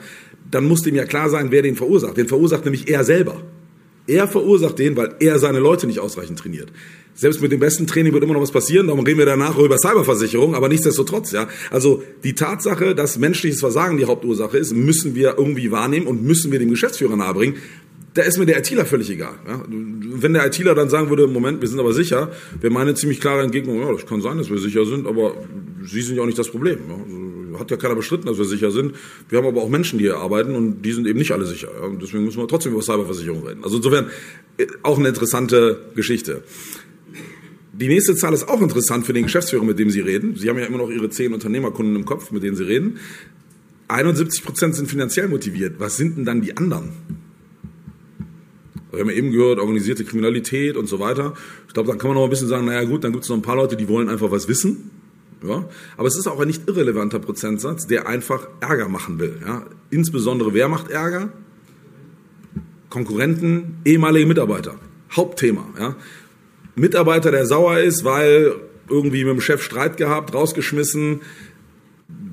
dann 0.51 0.69
muss 0.69 0.83
dem 0.83 0.95
ja 0.95 1.07
klar 1.07 1.31
sein, 1.31 1.51
wer 1.51 1.63
den 1.63 1.75
verursacht. 1.75 2.17
Den 2.17 2.29
verursacht 2.29 2.65
nämlich 2.65 2.89
er 2.89 3.03
selber. 3.03 3.43
Er 4.07 4.29
verursacht 4.29 4.79
den, 4.79 4.97
weil 4.97 5.15
er 5.21 5.39
seine 5.39 5.61
Leute 5.61 5.87
nicht 5.87 5.99
ausreichend 5.99 6.39
trainiert. 6.39 6.71
Selbst 7.15 7.41
mit 7.41 7.53
dem 7.53 7.61
besten 7.61 7.87
Training 7.87 8.13
wird 8.13 8.25
immer 8.25 8.35
noch 8.35 8.43
was 8.43 8.51
passieren, 8.51 8.89
darum 8.89 9.05
reden 9.05 9.19
wir 9.19 9.27
danach 9.27 9.57
über 9.57 9.79
Cyberversicherung, 9.79 10.55
aber 10.55 10.69
nichtsdestotrotz, 10.69 11.31
ja. 11.31 11.49
Also 11.71 12.03
die 12.25 12.35
Tatsache, 12.35 12.95
dass 12.95 13.19
menschliches 13.19 13.61
Versagen 13.61 13.97
die 13.97 14.05
Hauptursache 14.05 14.59
ist, 14.59 14.75
müssen 14.75 15.15
wir 15.15 15.37
irgendwie 15.39 15.71
wahrnehmen 15.71 16.09
und 16.09 16.25
müssen 16.25 16.51
wir 16.51 16.59
dem 16.59 16.71
Geschäftsführer 16.71 17.17
nahebringen. 17.17 17.57
Da 18.15 18.23
ist 18.23 18.39
mir 18.39 18.47
der 18.47 18.59
ITler 18.59 18.87
völlig 18.87 19.11
egal. 19.11 19.35
Ja. 19.47 19.63
Wenn 19.69 20.35
der 20.35 20.47
ITler 20.47 20.75
dann 20.75 20.89
sagen 20.89 21.11
würde, 21.11 21.27
Moment, 21.27 21.61
wir 21.61 21.69
sind 21.69 21.81
aber 21.81 21.93
sicher, 21.93 22.31
wäre 22.61 22.73
meine 22.73 22.95
ziemlich 22.95 23.21
klare 23.21 23.43
Entgegnung, 23.43 23.81
ja, 23.81 23.93
das 23.93 24.07
kann 24.07 24.23
sein, 24.23 24.39
dass 24.39 24.51
wir 24.51 24.59
sicher 24.59 24.87
sind, 24.87 25.07
aber 25.07 25.35
Sie 25.85 26.01
sind 26.01 26.17
ja 26.17 26.23
auch 26.23 26.27
nicht 26.27 26.39
das 26.39 26.49
Problem. 26.49 26.79
Ja. 26.89 26.95
Also, 26.95 27.35
hat 27.59 27.71
ja 27.71 27.77
keiner 27.77 27.95
bestritten, 27.95 28.27
dass 28.27 28.39
wir 28.39 28.45
sicher 28.45 28.71
sind. 28.71 28.95
Wir 29.29 29.39
haben 29.39 29.47
aber 29.47 29.63
auch 29.63 29.69
Menschen, 29.69 29.99
die 29.99 30.05
hier 30.05 30.17
arbeiten 30.17 30.55
und 30.55 30.83
die 30.83 30.93
sind 30.93 31.07
eben 31.07 31.19
nicht 31.19 31.33
alle 31.33 31.47
sicher. 31.47 31.69
Ja. 31.81 31.89
Deswegen 32.01 32.25
müssen 32.25 32.39
wir 32.39 32.49
trotzdem 32.49 32.73
über 32.73 32.83
Cyberversicherung 32.83 33.47
reden. 33.47 33.65
Also 33.65 33.77
insofern 33.77 34.07
äh, 34.59 34.67
auch 34.83 34.99
eine 34.99 35.09
interessante 35.09 35.81
Geschichte. 35.95 36.43
Die 37.73 37.89
nächste 37.89 38.15
Zahl 38.15 38.33
ist 38.33 38.49
auch 38.49 38.63
interessant 38.63 39.05
für 39.07 39.13
den 39.13 39.25
Geschäftsführer, 39.25 39.65
mit 39.65 39.79
dem 39.79 39.91
Sie 39.91 40.01
reden. 40.01 40.37
Sie 40.37 40.49
haben 40.49 40.59
ja 40.59 40.67
immer 40.67 40.79
noch 40.79 40.91
Ihre 40.91 41.11
zehn 41.11 41.33
Unternehmerkunden 41.33 41.97
im 41.97 42.05
Kopf, 42.05 42.31
mit 42.31 42.43
denen 42.43 42.57
Sie 42.57 42.65
reden. 42.65 42.99
71 43.89 44.45
Prozent 44.45 44.77
sind 44.77 44.89
finanziell 44.89 45.29
motiviert. 45.29 45.75
Was 45.79 45.97
sind 45.97 46.17
denn 46.17 46.25
dann 46.25 46.41
die 46.41 46.57
anderen? 46.57 46.93
Wir 48.95 49.01
haben 49.01 49.11
ja 49.11 49.17
eben 49.17 49.33
gehört, 49.33 49.59
organisierte 49.59 50.05
Kriminalität 50.05 50.77
und 50.77 50.87
so 50.87 50.99
weiter. 51.01 51.35
Ich 51.69 51.75
glaube, 51.75 51.89
dann 51.89 51.99
kann 51.99 52.09
man 52.09 52.17
noch 52.17 52.25
ein 52.25 52.31
bisschen 52.31 52.49
sagen, 52.49 52.67
naja 52.67 52.85
gut, 52.85 53.05
dann 53.05 53.13
gibt 53.13 53.25
es 53.25 53.31
noch 53.31 53.37
ein 53.37 53.43
paar 53.43 53.57
Leute, 53.57 53.77
die 53.77 53.89
wollen 53.89 54.09
einfach 54.09 54.31
was 54.31 54.49
wissen. 54.49 54.91
Ja? 55.43 55.69
Aber 55.97 56.09
es 56.09 56.17
ist 56.17 56.27
auch 56.27 56.41
ein 56.41 56.47
nicht 56.47 56.69
irrelevanter 56.69 57.19
Prozentsatz, 57.19 57.87
der 57.87 58.09
einfach 58.09 58.49
Ärger 58.61 58.89
machen 58.89 59.19
will. 59.19 59.37
Ja? 59.47 59.67
Insbesondere, 59.91 60.55
wer 60.55 60.69
macht 60.69 60.91
Ärger? 60.91 61.33
Konkurrenten, 62.89 63.79
ehemalige 63.85 64.27
Mitarbeiter. 64.27 64.77
Hauptthema. 65.13 65.67
Ja? 65.79 65.97
Mitarbeiter, 66.77 67.31
der 67.31 67.47
sauer 67.47 67.79
ist, 67.79 68.05
weil 68.05 68.55
irgendwie 68.89 69.25
mit 69.25 69.35
dem 69.35 69.41
Chef 69.41 69.63
Streit 69.63 69.97
gehabt, 69.97 70.35
rausgeschmissen. 70.35 71.21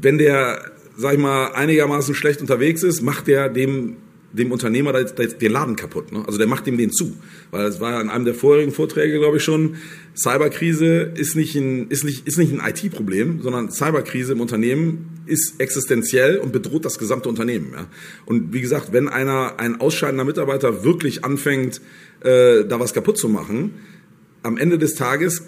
Wenn 0.02 0.18
der, 0.18 0.72
sag 0.98 1.14
ich 1.14 1.20
mal, 1.20 1.52
einigermaßen 1.54 2.16
schlecht 2.16 2.42
unterwegs 2.42 2.84
ist, 2.84 3.02
macht 3.02 3.28
der 3.28 3.50
dem 3.50 3.98
dem 4.34 4.52
Unternehmer 4.52 4.94
den 4.94 5.52
Laden 5.52 5.76
kaputt. 5.76 6.12
Ne? 6.12 6.24
Also 6.26 6.38
der 6.38 6.48
macht 6.48 6.68
ihm 6.68 6.78
den 6.78 6.92
zu. 6.92 7.16
Weil 7.52 7.66
es 7.66 7.80
war 7.80 7.92
ja 7.92 8.02
in 8.02 8.10
einem 8.10 8.26
der 8.26 8.34
vorherigen 8.34 8.72
Vorträge, 8.72 9.20
glaube 9.20 9.38
ich 9.38 9.44
schon, 9.44 9.76
Cyberkrise 10.16 11.12
ist 11.16 11.36
nicht 11.36 11.56
ein, 11.56 11.90
ist 11.90 12.04
nicht, 12.04 12.28
ist 12.28 12.38
nicht 12.38 12.54
ein 12.54 12.62
IT-Problem, 12.68 13.42
sondern 13.42 13.72
Cyberkrise 13.72 14.34
im 14.34 14.42
Unternehmen 14.42 15.22
ist 15.26 15.60
existenziell 15.60 16.38
und 16.38 16.52
bedroht 16.52 16.86
das 16.86 16.98
gesamte 16.98 17.30
Unternehmen. 17.30 17.72
Ja? 17.74 17.88
Und 18.26 18.54
wie 18.54 18.62
gesagt, 18.62 18.94
wenn 18.94 19.10
einer, 19.10 19.60
ein 19.60 19.80
ausscheidender 19.82 20.24
Mitarbeiter 20.24 20.84
wirklich 20.84 21.26
anfängt, 21.26 21.82
äh, 22.22 22.66
da 22.66 22.80
was 22.80 22.94
kaputt 22.94 23.18
zu 23.18 23.30
machen, 23.30 23.74
am 24.44 24.58
Ende 24.58 24.78
des 24.78 24.96
Tages 24.96 25.44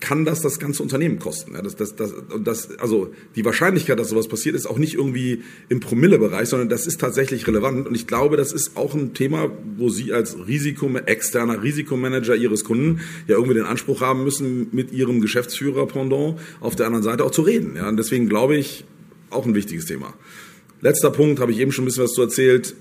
kann 0.00 0.24
das 0.24 0.42
das 0.42 0.58
ganze 0.58 0.82
Unternehmen 0.82 1.18
kosten. 1.18 1.54
Ja, 1.54 1.62
das, 1.62 1.74
das, 1.76 1.96
das, 1.96 2.12
das, 2.42 2.78
also 2.78 3.12
die 3.34 3.44
Wahrscheinlichkeit, 3.44 3.98
dass 3.98 4.10
sowas 4.10 4.28
passiert, 4.28 4.54
ist 4.54 4.66
auch 4.66 4.78
nicht 4.78 4.94
irgendwie 4.94 5.42
im 5.68 5.80
Promillebereich, 5.80 6.48
sondern 6.48 6.68
das 6.68 6.86
ist 6.86 7.00
tatsächlich 7.00 7.46
relevant. 7.46 7.86
Und 7.86 7.94
ich 7.94 8.06
glaube, 8.06 8.36
das 8.36 8.52
ist 8.52 8.76
auch 8.76 8.94
ein 8.94 9.14
Thema, 9.14 9.50
wo 9.76 9.88
Sie 9.88 10.12
als 10.12 10.36
Risiko, 10.46 10.90
externer 11.06 11.62
Risikomanager 11.62 12.36
Ihres 12.36 12.64
Kunden 12.64 13.00
ja 13.26 13.36
irgendwie 13.36 13.54
den 13.54 13.64
Anspruch 13.64 14.02
haben 14.02 14.22
müssen, 14.24 14.68
mit 14.72 14.92
Ihrem 14.92 15.20
Geschäftsführer 15.20 15.86
Pendant 15.86 16.38
auf 16.60 16.76
der 16.76 16.86
anderen 16.86 17.04
Seite 17.04 17.24
auch 17.24 17.30
zu 17.30 17.42
reden. 17.42 17.76
Ja, 17.76 17.88
und 17.88 17.96
deswegen 17.96 18.28
glaube 18.28 18.56
ich, 18.56 18.84
auch 19.30 19.46
ein 19.46 19.54
wichtiges 19.54 19.86
Thema. 19.86 20.14
Letzter 20.82 21.10
Punkt, 21.10 21.40
habe 21.40 21.52
ich 21.52 21.58
eben 21.58 21.72
schon 21.72 21.84
ein 21.84 21.86
bisschen 21.86 22.04
was 22.04 22.12
zu 22.12 22.22
erzählt. 22.22 22.74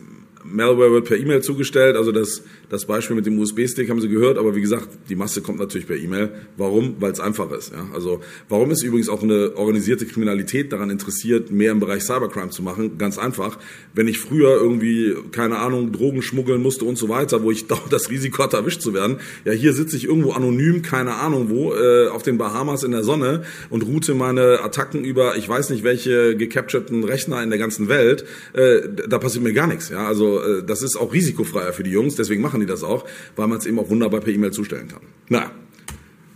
Malware 0.45 0.91
wird 0.91 1.05
per 1.05 1.17
E-Mail 1.17 1.41
zugestellt, 1.41 1.95
also 1.95 2.11
das, 2.11 2.43
das 2.69 2.85
Beispiel 2.85 3.15
mit 3.15 3.25
dem 3.25 3.37
USB-Stick 3.39 3.89
haben 3.89 4.01
Sie 4.01 4.09
gehört, 4.09 4.37
aber 4.37 4.55
wie 4.55 4.61
gesagt, 4.61 4.87
die 5.09 5.15
Masse 5.15 5.41
kommt 5.41 5.59
natürlich 5.59 5.87
per 5.87 5.97
E-Mail. 5.97 6.31
Warum? 6.57 6.95
Weil 6.99 7.11
es 7.11 7.19
einfach 7.19 7.51
ist. 7.51 7.71
Ja? 7.71 7.87
Also 7.93 8.21
warum 8.49 8.71
ist 8.71 8.83
übrigens 8.83 9.09
auch 9.09 9.23
eine 9.23 9.55
organisierte 9.55 10.05
Kriminalität 10.05 10.71
daran 10.71 10.89
interessiert, 10.89 11.51
mehr 11.51 11.71
im 11.71 11.79
Bereich 11.79 12.03
Cybercrime 12.03 12.49
zu 12.49 12.61
machen? 12.61 12.97
Ganz 12.97 13.17
einfach. 13.17 13.57
Wenn 13.93 14.07
ich 14.07 14.19
früher 14.19 14.55
irgendwie, 14.55 15.15
keine 15.31 15.57
Ahnung, 15.57 15.91
Drogen 15.91 16.21
schmuggeln 16.21 16.61
musste 16.61 16.85
und 16.85 16.97
so 16.97 17.09
weiter, 17.09 17.43
wo 17.43 17.51
ich 17.51 17.65
das 17.89 18.09
Risiko 18.09 18.43
hatte, 18.43 18.57
erwischt 18.57 18.81
zu 18.81 18.93
werden, 18.93 19.17
ja, 19.45 19.51
hier 19.51 19.73
sitze 19.73 19.97
ich 19.97 20.05
irgendwo 20.05 20.31
anonym, 20.31 20.81
keine 20.81 21.15
Ahnung 21.15 21.49
wo, 21.49 21.73
äh, 21.73 22.07
auf 22.07 22.23
den 22.23 22.37
Bahamas 22.37 22.83
in 22.83 22.91
der 22.91 23.03
Sonne 23.03 23.43
und 23.69 23.83
route 23.83 24.13
meine 24.13 24.59
Attacken 24.61 25.03
über, 25.03 25.35
ich 25.37 25.47
weiß 25.47 25.69
nicht 25.69 25.83
welche 25.83 26.35
gecapturten 26.35 27.03
Rechner 27.03 27.41
in 27.43 27.49
der 27.49 27.59
ganzen 27.59 27.89
Welt, 27.89 28.25
äh, 28.53 28.81
da 29.07 29.19
passiert 29.19 29.43
mir 29.43 29.53
gar 29.53 29.67
nichts. 29.67 29.89
Ja? 29.89 30.07
Also 30.07 30.35
äh, 30.39 30.63
das 30.65 30.82
ist 30.82 30.96
auch 30.96 31.13
risikofreier 31.13 31.74
für 31.74 31.84
die 31.84 31.92
Jungs, 31.92 32.15
deswegen 32.15 32.42
machen 32.42 32.60
die 32.60 32.65
das 32.65 32.84
auch, 32.84 33.06
weil 33.36 33.48
man 33.48 33.58
es 33.58 33.65
eben 33.65 33.80
auch 33.80 33.89
wunderbar 33.89 34.22
per 34.22 34.34
E-Mail 34.34 34.51
zustellen 34.51 34.88
kann. 34.88 35.01
Na, 35.30 35.51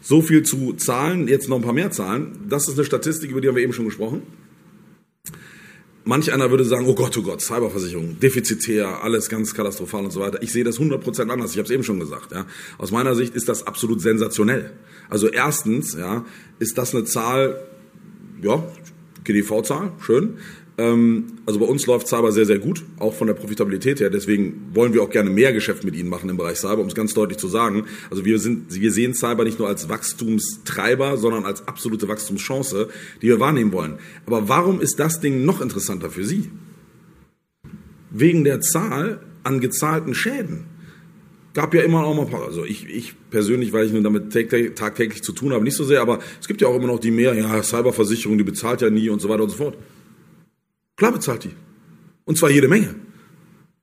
so 0.02 0.22
viel 0.22 0.44
zu 0.44 0.74
Zahlen, 0.74 1.28
jetzt 1.28 1.50
noch 1.50 1.58
ein 1.58 1.62
paar 1.62 1.74
mehr 1.74 1.92
Zahlen. 1.92 2.46
Das 2.50 2.68
ist 2.68 2.76
eine 2.78 2.86
Statistik, 2.86 3.32
über 3.32 3.42
die 3.42 3.48
haben 3.48 3.56
wir 3.56 3.64
eben 3.64 3.74
schon 3.74 3.86
gesprochen. 3.86 4.24
Manch 6.06 6.34
einer 6.34 6.50
würde 6.50 6.64
sagen, 6.64 6.86
oh 6.88 6.96
Gott, 6.96 7.16
oh 7.18 7.22
Gott, 7.22 7.42
Cyberversicherung, 7.42 8.20
defizitär, 8.20 9.04
alles 9.04 9.30
ganz 9.30 9.54
katastrophal 9.54 10.06
und 10.06 10.12
so 10.12 10.22
weiter. 10.22 10.42
Ich 10.42 10.52
sehe 10.52 10.64
das 10.64 10.80
100% 10.80 11.30
anders, 11.30 11.52
ich 11.52 11.58
habe 11.58 11.66
es 11.66 11.72
eben 11.72 11.84
schon 11.84 12.00
gesagt. 12.00 12.32
Ja. 12.32 12.48
Aus 12.78 12.92
meiner 12.92 13.14
Sicht 13.16 13.36
ist 13.36 13.48
das 13.50 13.68
absolut 13.68 14.02
sensationell. 14.02 14.72
Also 15.10 15.28
erstens 15.28 15.94
ja, 15.94 16.26
ist 16.58 16.78
das 16.78 16.96
eine 16.96 17.04
Zahl, 17.04 17.62
ja, 18.42 18.66
GDV-Zahl, 19.24 19.92
schön. 20.00 20.38
Ähm, 20.80 21.26
also 21.46 21.60
bei 21.60 21.66
uns 21.66 21.86
läuft 21.88 22.08
Cyber 22.08 22.32
sehr, 22.32 22.46
sehr 22.46 22.58
gut, 22.58 22.86
auch 23.00 23.14
von 23.14 23.28
der 23.28 23.34
Profitabilität 23.34 24.00
her. 24.00 24.10
Deswegen 24.10 24.70
wollen 24.74 24.94
wir 24.94 25.04
auch 25.04 25.10
gerne 25.10 25.30
mehr 25.30 25.52
Geschäft 25.52 25.84
mit 25.84 25.94
Ihnen 25.94 26.08
machen 26.08 26.30
im 26.30 26.38
Bereich 26.38 26.58
Cyber, 26.58 26.80
um 26.80 26.88
es 26.88 26.96
ganz 26.96 27.14
deutlich 27.14 27.38
zu 27.38 27.50
sagen. 27.50 27.86
Also 28.10 28.24
wir, 28.24 28.40
sind, 28.40 28.74
wir 28.80 28.92
sehen 28.94 29.14
Cyber 29.14 29.44
nicht 29.44 29.60
nur 29.60 29.68
als 29.68 29.90
Wachstumstreiber, 29.90 31.18
sondern 31.18 31.46
als 31.46 31.68
absolute 31.68 32.08
Wachstumschance, 32.08 32.88
die 33.22 33.28
wir 33.28 33.42
wahrnehmen 33.42 33.74
wollen. 33.74 34.00
Aber 34.26 34.48
warum 34.48 34.80
ist 34.80 35.00
das 35.02 35.20
Ding 35.20 35.44
noch 35.44 35.60
interessanter 35.60 36.10
für 36.10 36.24
Sie? 36.24 36.50
Wegen 38.10 38.46
der 38.46 38.62
Zahl 38.62 39.20
an 39.44 39.60
gezahlten 39.60 40.16
Schäden 40.16 40.64
gab 41.54 41.74
ja 41.74 41.82
immer 41.82 42.06
auch 42.06 42.32
mal, 42.32 42.42
also 42.44 42.64
ich, 42.64 42.88
ich 42.88 43.16
persönlich, 43.32 43.74
weil 43.74 43.86
ich 43.86 43.92
nur 43.92 44.02
damit 44.02 44.32
tagtäglich 44.78 45.24
zu 45.24 45.34
tun 45.34 45.52
habe, 45.52 45.64
nicht 45.66 45.76
so 45.76 45.84
sehr, 45.84 46.00
aber 46.00 46.20
es 46.40 46.48
gibt 46.48 46.62
ja 46.62 46.70
auch 46.70 46.76
immer 46.76 46.88
noch 46.88 47.00
die 47.00 47.12
mehr, 47.12 47.34
ja, 47.34 47.62
Cyberversicherung, 47.62 48.38
die 48.38 48.46
bezahlt 48.46 48.82
ja 48.82 48.90
nie 48.90 49.10
und 49.10 49.20
so 49.20 49.28
weiter 49.28 49.44
und 49.44 49.50
so 49.50 49.58
fort. 49.58 49.76
Klar 51.00 51.14
bezahlt 51.14 51.46
die. 51.46 51.56
Und 52.26 52.38
zwar 52.38 52.50
jede 52.50 52.68
Menge. 52.68 52.94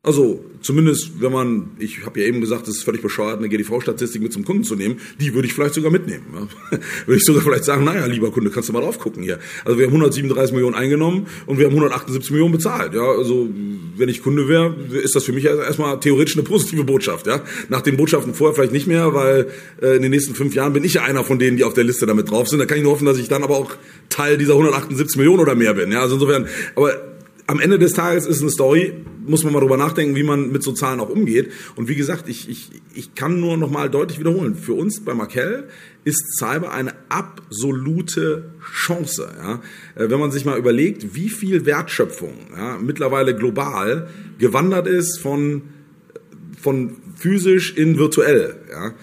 Also 0.07 0.45
zumindest, 0.63 1.21
wenn 1.21 1.33
man, 1.33 1.71
ich 1.81 2.07
habe 2.07 2.21
ja 2.21 2.27
eben 2.27 2.41
gesagt, 2.41 2.69
es 2.69 2.77
ist 2.77 2.85
völlig 2.85 3.03
bescheuert, 3.03 3.39
eine 3.39 3.49
GDV-Statistik 3.49 4.23
mit 4.23 4.33
zum 4.33 4.45
Kunden 4.45 4.63
zu 4.63 4.77
nehmen, 4.77 5.01
die 5.19 5.35
würde 5.35 5.49
ich 5.49 5.53
vielleicht 5.53 5.75
sogar 5.75 5.91
mitnehmen. 5.91 6.25
Ja. 6.33 6.79
würde 7.07 7.19
ich 7.19 7.25
sogar 7.25 7.43
vielleicht 7.43 7.65
sagen, 7.65 7.83
naja, 7.83 8.07
lieber 8.07 8.31
Kunde, 8.31 8.51
kannst 8.51 8.69
du 8.69 8.73
mal 8.73 8.83
drauf 8.83 9.01
gucken 9.01 9.25
hier. 9.25 9.41
Also 9.65 9.79
wir 9.79 9.87
haben 9.87 9.93
137 9.93 10.55
Millionen 10.55 10.77
eingenommen 10.77 11.27
und 11.47 11.59
wir 11.59 11.67
haben 11.67 11.73
178 11.73 12.31
Millionen 12.31 12.53
bezahlt. 12.53 12.95
Ja. 12.95 13.03
Also 13.03 13.49
wenn 13.97 14.09
ich 14.09 14.23
Kunde 14.23 14.49
wäre, 14.49 14.77
ist 14.93 15.17
das 15.17 15.25
für 15.25 15.33
mich 15.33 15.45
erstmal 15.45 15.99
theoretisch 15.99 16.37
eine 16.37 16.45
positive 16.45 16.85
Botschaft. 16.85 17.27
Ja. 17.27 17.43
Nach 17.69 17.83
den 17.83 17.97
Botschaften 17.97 18.33
vorher 18.33 18.55
vielleicht 18.55 18.73
nicht 18.73 18.87
mehr, 18.87 19.13
weil 19.13 19.49
äh, 19.83 19.97
in 19.97 20.03
den 20.03 20.13
nächsten 20.13 20.37
fünf 20.37 20.55
Jahren 20.55 20.73
bin 20.73 20.85
ich 20.85 20.95
ja 20.95 21.03
einer 21.03 21.25
von 21.25 21.41
denen, 21.41 21.57
die 21.57 21.65
auf 21.65 21.75
der 21.75 21.83
Liste 21.83 22.07
damit 22.07 22.31
drauf 22.31 22.47
sind. 22.47 22.61
Da 22.61 22.67
kann 22.67 22.79
ich 22.79 22.85
nur 22.85 22.93
hoffen, 22.93 23.07
dass 23.07 23.19
ich 23.19 23.27
dann 23.27 23.43
aber 23.43 23.57
auch 23.57 23.73
Teil 24.09 24.39
dieser 24.39 24.53
178 24.53 25.17
Millionen 25.17 25.41
oder 25.41 25.57
mehr 25.57 25.75
bin. 25.75 25.91
Ja. 25.91 26.03
Also 26.03 26.15
insofern, 26.15 26.47
aber 26.77 27.16
am 27.47 27.61
Ende 27.61 27.79
des 27.79 27.93
Tages 27.93 28.26
ist 28.26 28.43
eine 28.43 28.50
Story, 28.50 28.93
muss 29.25 29.45
man 29.45 29.53
mal 29.53 29.61
drüber 29.61 29.76
nachdenken, 29.76 30.17
wie 30.17 30.23
man 30.23 30.50
mit 30.50 30.62
so 30.62 30.73
Zahlen 30.73 31.00
auch 31.00 31.09
umgeht. 31.09 31.53
Und 31.76 31.88
wie 31.88 31.95
gesagt, 31.95 32.29
ich, 32.29 32.49
ich, 32.49 32.71
ich 32.95 33.15
kann 33.15 33.41
nur 33.41 33.57
noch 33.57 33.71
mal 33.71 33.88
deutlich 33.88 34.19
wiederholen. 34.19 34.57
Für 34.57 34.75
uns 34.75 35.05
bei 35.05 35.15
Markel 35.15 35.69
ist 36.05 36.38
Cyber 36.38 36.73
eine 36.73 36.95
absolute 37.09 38.50
Chance. 38.73 39.29
Ja? 39.38 39.61
Äh, 39.95 40.11
wenn 40.11 40.21
man 40.21 40.31
sich 40.31 40.45
mal 40.45 40.59
überlegt, 40.59 41.15
wie 41.15 41.29
viel 41.29 41.67
Wertschöpfung 41.67 42.35
ja, 42.57 42.79
mittlerweile 42.79 43.35
global 43.35 44.09
gewandert 44.38 44.87
ist 44.87 45.19
von, 45.19 45.62
von 46.61 46.97
physisch 47.17 47.76
in 47.76 47.99
virtuell. 47.99 48.57
Ja? 48.71 48.95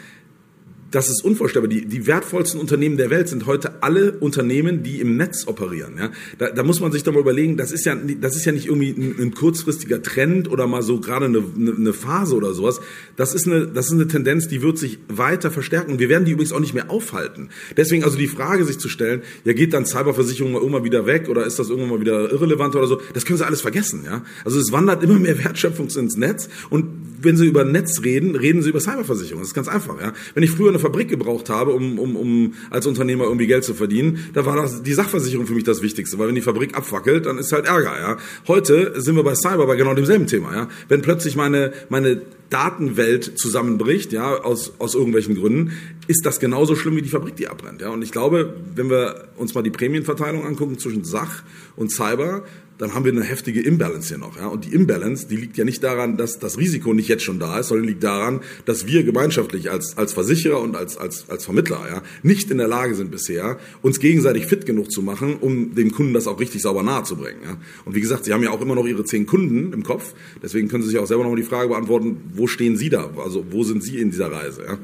Das 0.94 1.10
ist 1.10 1.26
unvorstellbar. 1.26 1.68
Die, 1.68 1.86
die 1.86 2.06
wertvollsten 2.06 2.60
Unternehmen 2.60 2.98
der 2.98 3.10
Welt 3.10 3.28
sind 3.28 3.48
heute 3.48 3.82
alle 3.82 4.12
Unternehmen, 4.12 4.84
die 4.84 5.02
im 5.02 5.18
Netz 5.18 5.48
operieren. 5.48 5.96
Ja? 5.98 6.12
Da, 6.38 6.52
da 6.52 6.64
muss 6.64 6.80
man 6.80 6.92
sich 6.92 7.02
doch 7.02 7.12
mal 7.12 7.20
überlegen, 7.20 7.58
das 7.58 7.72
ist 7.72 7.84
ja, 7.86 7.96
das 7.96 8.36
ist 8.36 8.46
ja 8.46 8.52
nicht 8.52 8.68
irgendwie 8.68 8.92
ein, 8.92 9.16
ein 9.20 9.34
kurzfristiger 9.34 10.04
Trend 10.04 10.52
oder 10.52 10.68
mal 10.68 10.84
so 10.84 11.00
gerade 11.00 11.26
eine, 11.26 11.44
eine, 11.58 11.94
Phase 11.94 12.36
oder 12.36 12.54
sowas. 12.54 12.80
Das 13.16 13.34
ist, 13.34 13.48
eine, 13.48 13.68
das 13.68 13.88
ist 13.88 13.94
eine 13.94 14.08
Tendenz, 14.08 14.48
die 14.48 14.62
wird 14.62 14.78
sich 14.78 15.00
weiter 15.08 15.50
verstärken. 15.50 15.98
Wir 15.98 16.10
werden 16.10 16.26
die 16.26 16.32
übrigens 16.32 16.54
auch 16.54 16.60
nicht 16.60 16.76
mehr 16.76 16.92
aufhalten. 16.92 17.50
Deswegen 17.76 18.04
also 18.04 18.18
die 18.18 18.28
Frage 18.28 18.64
sich 18.64 18.78
zu 18.78 18.88
stellen, 18.88 19.24
ja 19.46 19.54
geht 19.54 19.74
dann 19.74 19.88
Cyberversicherung 19.88 20.52
mal 20.52 20.60
irgendwann 20.60 20.84
wieder 20.84 21.08
weg 21.08 21.28
oder 21.28 21.44
ist 21.46 21.58
das 21.58 21.70
irgendwann 21.70 21.90
mal 21.90 22.02
wieder 22.02 22.32
irrelevant 22.32 22.76
oder 22.76 22.86
so, 22.86 23.02
das 23.14 23.26
können 23.26 23.38
Sie 23.38 23.46
alles 23.46 23.62
vergessen. 23.62 24.04
Ja? 24.06 24.24
Also 24.46 24.60
es 24.60 24.72
wandert 24.72 25.04
immer 25.04 25.18
mehr 25.18 25.38
Wertschöpfung 25.44 25.88
ins 25.88 26.18
Netz 26.18 26.50
und 26.70 26.86
wenn 27.24 27.38
Sie 27.38 27.48
über 27.48 27.64
Netz 27.64 28.04
reden, 28.04 28.36
reden 28.36 28.62
Sie 28.62 28.70
über 28.70 28.80
Cyberversicherung. 28.80 29.42
Das 29.42 29.50
ist 29.50 29.54
ganz 29.54 29.68
einfach. 29.68 30.00
Ja? 30.00 30.14
Wenn 30.34 30.44
ich 30.44 30.52
früher 30.52 30.70
eine 30.70 30.80
Fabrik 30.84 31.10
gebraucht 31.10 31.50
habe, 31.50 31.72
um, 31.72 31.98
um, 31.98 32.16
um 32.16 32.54
als 32.70 32.86
Unternehmer 32.86 33.24
irgendwie 33.24 33.48
Geld 33.48 33.64
zu 33.64 33.74
verdienen, 33.74 34.30
da 34.34 34.46
war 34.46 34.56
das, 34.56 34.84
die 34.84 34.94
Sachversicherung 34.94 35.48
für 35.48 35.54
mich 35.54 35.64
das 35.64 35.82
Wichtigste, 35.82 36.20
weil 36.20 36.28
wenn 36.28 36.36
die 36.36 36.42
Fabrik 36.42 36.76
abfackelt, 36.78 37.26
dann 37.26 37.38
ist 37.38 37.52
halt 37.52 37.66
Ärger. 37.66 38.00
Ja? 38.00 38.18
Heute 38.48 39.02
sind 39.02 39.16
wir 39.16 39.24
bei 39.24 39.36
Cyber 39.36 39.66
bei 39.66 39.76
genau 39.76 39.94
demselben 39.94 40.28
Thema. 40.28 40.56
Ja? 40.56 40.68
Wenn 40.90 41.02
plötzlich 41.02 41.36
meine, 41.36 41.74
meine 41.90 42.22
Datenwelt 42.50 43.40
zusammenbricht, 43.40 44.14
ja, 44.14 44.36
aus, 44.36 44.74
aus 44.78 44.94
irgendwelchen 44.94 45.36
Gründen, 45.36 45.72
ist 46.08 46.26
das 46.26 46.40
genauso 46.40 46.76
schlimm 46.76 46.96
wie 46.96 47.02
die 47.02 47.10
Fabrik, 47.10 47.36
die 47.36 47.48
abbrennt. 47.48 47.82
Ja? 47.82 47.90
Und 47.90 48.04
ich 48.04 48.12
glaube, 48.12 48.54
wenn 48.76 48.90
wir 48.90 49.30
uns 49.38 49.56
mal 49.56 49.64
die 49.64 49.72
Prämienverteilung 49.72 50.46
angucken 50.46 50.78
zwischen 50.78 51.04
Sach 51.04 51.44
und 51.76 51.92
Cyber, 51.92 52.44
dann 52.78 52.94
haben 52.94 53.06
wir 53.06 53.12
eine 53.12 53.24
heftige 53.24 53.62
Imbalance 53.62 54.10
hier 54.10 54.18
noch. 54.18 54.36
Ja? 54.38 54.48
Und 54.48 54.66
die 54.66 54.74
Imbalance, 54.74 55.28
die 55.28 55.36
liegt 55.36 55.58
ja 55.58 55.64
nicht 55.64 55.84
daran, 55.84 56.18
dass 56.18 56.40
das 56.40 56.58
Risiko 56.58 56.94
nicht 56.94 57.08
jetzt 57.08 57.24
schon 57.24 57.40
da 57.40 57.60
ist, 57.60 57.68
sondern 57.68 57.88
liegt 57.88 58.04
daran, 58.04 58.42
dass 58.66 58.88
wir 58.88 59.04
gemeinschaftlich 59.04 59.70
als, 59.70 59.98
als 59.98 60.14
Versicherer 60.14 60.60
und 60.60 60.76
als, 60.76 60.98
als, 60.98 61.30
als 61.30 61.46
Vermittler 61.46 61.82
ja, 61.88 62.02
nicht 62.24 62.50
in 62.52 62.58
der 62.58 62.68
Lage 62.68 62.96
sind 62.96 63.12
bisher, 63.12 63.60
uns 63.82 64.00
gegenseitig 64.00 64.48
fit 64.48 64.66
genug 64.66 64.92
zu 64.92 65.02
machen, 65.02 65.38
um 65.40 65.76
dem 65.76 65.92
Kunden 65.92 66.14
das 66.14 66.28
auch 66.28 66.40
richtig 66.40 66.62
sauber 66.62 66.84
nahezubringen. 66.84 67.42
Ja? 67.44 67.58
Und 67.86 67.96
wie 67.96 68.02
gesagt, 68.02 68.26
Sie 68.26 68.34
haben 68.34 68.44
ja 68.44 68.50
auch 68.50 68.62
immer 68.62 68.76
noch 68.76 68.86
Ihre 68.86 69.06
zehn 69.06 69.26
Kunden 69.26 69.72
im 69.72 69.84
Kopf, 69.84 70.14
deswegen 70.42 70.68
können 70.68 70.84
Sie 70.84 70.90
sich 70.90 71.00
auch 71.00 71.08
selber 71.08 71.24
noch 71.24 71.30
mal 71.30 71.36
die 71.36 71.44
Frage 71.44 71.70
beantworten, 71.70 72.18
wo 72.34 72.48
stehen 72.48 72.76
Sie 72.76 72.90
da? 72.90 73.10
Also 73.18 73.46
wo 73.52 73.64
sind 73.64 73.84
Sie 73.84 74.00
in 74.00 74.12
dieser 74.12 74.32
Reise? 74.32 74.64
Ja? 74.66 74.78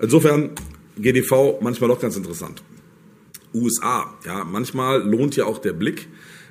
Insofern 0.00 0.50
GDV 0.98 1.60
manchmal 1.60 1.88
doch 1.88 2.00
ganz 2.00 2.16
interessant. 2.16 2.62
USA, 3.52 4.12
ja, 4.24 4.44
manchmal 4.44 5.02
lohnt 5.02 5.36
ja 5.36 5.44
auch 5.46 5.58
der 5.58 5.72
Blick 5.72 6.08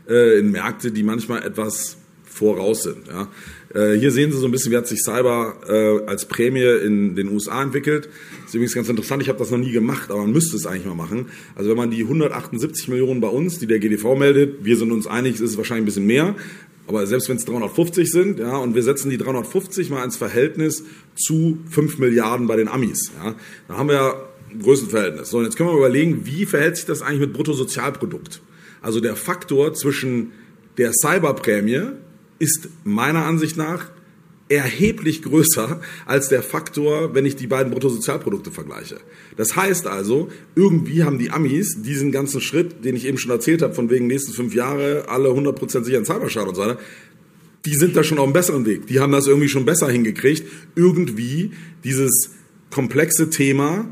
äh, 0.08 0.40
in 0.40 0.52
Märkte, 0.52 0.92
die 0.92 1.04
manchmal 1.04 1.44
etwas 1.44 1.98
voraus 2.34 2.84
sind. 2.84 3.08
Ja. 3.08 3.30
Äh, 3.74 3.98
hier 3.98 4.12
sehen 4.12 4.32
Sie 4.32 4.38
so 4.38 4.46
ein 4.46 4.52
bisschen, 4.52 4.72
wie 4.72 4.78
hat 4.78 4.88
sich 4.88 5.04
Cyber 5.04 5.56
äh, 5.68 6.10
als 6.10 6.26
Prämie 6.26 6.64
in 6.84 7.16
den 7.16 7.30
USA 7.30 7.62
entwickelt. 7.62 8.10
Das 8.42 8.50
ist 8.50 8.56
übrigens 8.56 8.74
ganz 8.74 8.90
interessant, 8.90 9.22
ich 9.22 9.30
habe 9.30 9.40
das 9.40 9.52
noch 9.52 9.60
nie 9.60 9.72
gemacht, 9.72 10.10
aber 10.10 10.22
man 10.22 10.32
müsste 10.32 10.56
es 10.56 10.66
eigentlich 10.66 10.86
mal 10.86 10.96
machen. 10.96 11.28
Also 11.56 11.70
wenn 11.70 11.78
man 11.78 11.92
die 11.92 12.02
178 12.02 12.88
Millionen 12.88 13.22
bei 13.22 13.28
uns, 13.28 13.60
die 13.60 13.68
der 13.68 13.80
GDV 13.80 14.16
meldet, 14.16 14.66
wir 14.66 14.78
sind 14.78 14.92
uns 14.92 15.08
einig, 15.08 15.36
es 15.36 15.42
ist 15.42 15.58
wahrscheinlich 15.58 15.84
ein 15.84 15.86
bisschen 15.86 16.08
mehr, 16.08 16.36
aber 16.88 17.06
selbst 17.08 17.30
wenn 17.30 17.38
es 17.38 17.46
350 17.46 18.12
sind, 18.12 18.40
ja, 18.40 18.58
und 18.58 18.76
wir 18.76 18.84
setzen 18.84 19.10
die 19.10 19.18
350 19.18 19.90
mal 19.90 20.04
ins 20.04 20.18
Verhältnis 20.18 20.84
zu 21.16 21.60
5 21.70 22.00
Milliarden 22.00 22.48
bei 22.48 22.56
den 22.56 22.68
Amis, 22.68 23.12
ja, 23.24 23.36
dann 23.68 23.78
haben 23.78 23.88
wir 23.90 23.96
ja 23.96 24.16
ein 24.52 24.62
Größenverhältnis. 24.62 25.30
So, 25.30 25.38
und 25.38 25.46
jetzt 25.46 25.56
können 25.56 25.70
wir 25.70 25.78
überlegen, 25.78 26.26
wie 26.26 26.46
verhält 26.46 26.78
sich 26.78 26.86
das 26.86 27.02
eigentlich 27.02 27.22
mit 27.22 27.34
Bruttosozialprodukt? 27.34 28.42
Also 28.84 29.00
der 29.00 29.16
Faktor 29.16 29.74
zwischen 29.74 30.34
der 30.78 30.92
Cyberprämie 30.94 31.94
ist 32.38 32.68
meiner 32.84 33.26
Ansicht 33.26 33.58
nach 33.58 33.90
erheblich 34.50 35.24
größer 35.24 35.80
als 36.06 36.28
der 36.28 36.44
Faktor, 36.44 37.16
wenn 37.16 37.26
ich 37.26 37.36
die 37.36 37.48
beiden 37.48 37.72
Bruttosozialprodukte 37.72 38.52
vergleiche. 38.52 38.98
Das 39.38 39.56
heißt 39.56 39.88
also, 39.88 40.30
irgendwie 40.54 41.04
haben 41.04 41.18
die 41.18 41.32
Amis 41.32 41.82
diesen 41.82 42.12
ganzen 42.12 42.42
Schritt, 42.42 42.84
den 42.84 42.96
ich 42.96 43.06
eben 43.06 43.18
schon 43.18 43.32
erzählt 43.32 43.62
habe, 43.62 43.74
von 43.74 43.90
wegen 43.90 44.06
nächsten 44.08 44.34
fünf 44.34 44.54
Jahre 44.54 45.06
alle 45.08 45.30
100% 45.30 45.84
sicheren 45.84 46.06
Cyberschaden 46.06 46.50
und 46.50 46.56
so 46.56 46.62
weiter, 46.62 46.78
die 47.66 47.76
sind 47.76 47.96
da 47.96 48.04
schon 48.04 48.18
auf 48.18 48.26
einem 48.26 48.34
besseren 48.34 48.66
Weg. 48.66 48.88
Die 48.88 49.00
haben 49.00 49.14
das 49.14 49.28
irgendwie 49.28 49.48
schon 49.48 49.64
besser 49.64 49.90
hingekriegt, 49.90 50.46
irgendwie 50.76 51.52
dieses 51.86 52.32
komplexe 52.70 53.30
Thema 53.30 53.88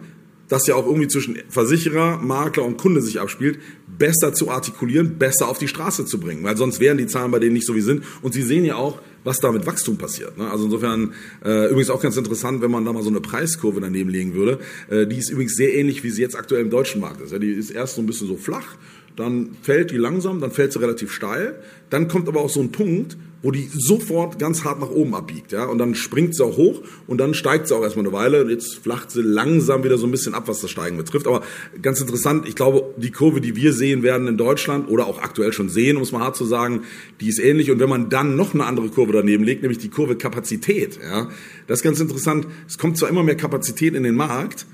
das 0.52 0.68
ja 0.68 0.76
auch 0.76 0.86
irgendwie 0.86 1.08
zwischen 1.08 1.38
Versicherer, 1.48 2.18
Makler 2.18 2.66
und 2.66 2.76
Kunde 2.76 3.02
sich 3.02 3.22
abspielt, 3.22 3.58
besser 3.98 4.34
zu 4.34 4.50
artikulieren, 4.50 5.18
besser 5.18 5.48
auf 5.48 5.58
die 5.58 5.70
Straße 5.70 6.06
zu 6.06 6.20
bringen. 6.20 6.44
Weil 6.44 6.58
sonst 6.58 6.82
wären 6.82 6.98
die 6.98 7.08
Zahlen 7.08 7.32
bei 7.32 7.40
denen 7.40 7.54
nicht 7.54 7.66
so 7.66 7.74
wie 7.74 7.82
sind. 7.82 8.04
Und 8.22 8.34
Sie 8.34 8.42
sehen 8.42 8.66
ja 8.66 8.76
auch, 8.76 9.00
was 9.24 9.40
da 9.40 9.50
mit 9.54 9.66
Wachstum 9.66 9.98
passiert. 9.98 10.38
Ne? 10.38 10.52
Also 10.52 10.66
insofern 10.66 11.14
äh, 11.46 11.70
übrigens 11.70 11.90
auch 11.90 12.02
ganz 12.02 12.18
interessant, 12.18 12.62
wenn 12.62 12.70
man 12.70 12.84
da 12.84 12.92
mal 12.92 13.02
so 13.02 13.10
eine 13.10 13.22
Preiskurve 13.22 13.80
daneben 13.80 14.10
legen 14.10 14.34
würde. 14.34 14.60
Äh, 14.90 15.08
die 15.08 15.18
ist 15.20 15.30
übrigens 15.30 15.56
sehr 15.56 15.74
ähnlich, 15.74 16.04
wie 16.04 16.10
sie 16.10 16.22
jetzt 16.22 16.36
aktuell 16.36 16.64
im 16.64 16.70
deutschen 16.70 17.00
Markt 17.00 17.22
ist. 17.22 17.32
Ja, 17.32 17.40
die 17.40 17.52
ist 17.52 17.70
erst 17.70 17.96
so 17.96 18.02
ein 18.02 18.06
bisschen 18.06 18.28
so 18.28 18.36
flach, 18.36 18.76
dann 19.16 19.56
fällt 19.62 19.92
die 19.92 19.98
langsam, 19.98 20.42
dann 20.42 20.52
fällt 20.52 20.74
sie 20.74 20.80
relativ 20.80 21.12
steil. 21.12 21.60
Dann 21.90 22.08
kommt 22.08 22.28
aber 22.28 22.42
auch 22.42 22.50
so 22.50 22.62
ein 22.62 22.72
Punkt, 22.72 23.18
wo 23.44 23.52
die 23.52 23.70
sofort 23.74 24.38
ganz 24.38 24.64
hart 24.64 24.80
nach 24.80 24.90
oben 24.90 25.16
abbiegt, 25.16 25.52
ja, 25.52 25.66
und 25.66 25.80
dann 25.80 25.96
springt 25.96 26.36
sie 26.36 26.44
auch 26.44 26.58
hoch 26.58 26.82
und 27.08 27.18
dann 27.18 27.34
steigt 27.34 27.68
sie 27.68 27.76
auch 27.76 27.82
erstmal 27.82 28.06
eine 28.06 28.14
Weile 28.14 28.44
und 28.44 28.50
jetzt 28.50 28.76
flacht 28.76 29.10
sie 29.10 29.22
langsam 29.22 29.84
wieder 29.84 29.98
so 29.98 30.06
ein 30.06 30.12
bisschen 30.12 30.36
ab, 30.36 30.44
was 30.48 30.62
das 30.62 30.70
Steigen 30.70 30.98
betrifft. 30.98 31.28
Aber 31.28 31.42
ganz 31.82 32.00
interessant, 32.02 32.48
ich 32.48 32.56
glaube, 32.56 32.94
die 32.98 33.12
Kurve, 33.12 33.42
die 33.42 33.56
wir 33.56 33.74
sehen 33.74 34.04
werden 34.04 34.28
in 34.28 34.38
Deutschland 34.38 34.90
oder 34.90 35.08
auch 35.08 35.20
aktuell 35.22 35.54
schon 35.54 35.70
sehen, 35.70 35.98
um 35.98 36.04
es 36.04 36.12
mal 36.12 36.20
hart 36.20 36.36
zu 36.36 36.46
sagen, 36.46 36.82
die 37.20 37.30
ist 37.30 37.40
ähnlich. 37.40 37.72
Und 37.72 37.80
wenn 37.80 37.90
man 37.90 38.10
dann 38.10 38.36
noch 38.36 38.54
eine 38.54 38.66
andere 38.66 38.90
Kurve 38.90 39.14
daneben 39.14 39.44
legt, 39.44 39.64
nämlich 39.64 39.80
die 39.80 39.90
Kurve 39.90 40.16
Kapazität, 40.16 41.00
ja, 41.02 41.30
das 41.68 41.80
ist 41.80 41.84
ganz 41.84 42.00
interessant. 42.00 42.46
Es 42.68 42.78
kommt 42.78 42.98
zwar 42.98 43.10
immer 43.10 43.24
mehr 43.24 43.36
Kapazität 43.36 43.96
in 43.96 44.04
den 44.04 44.16
Markt, 44.16 44.68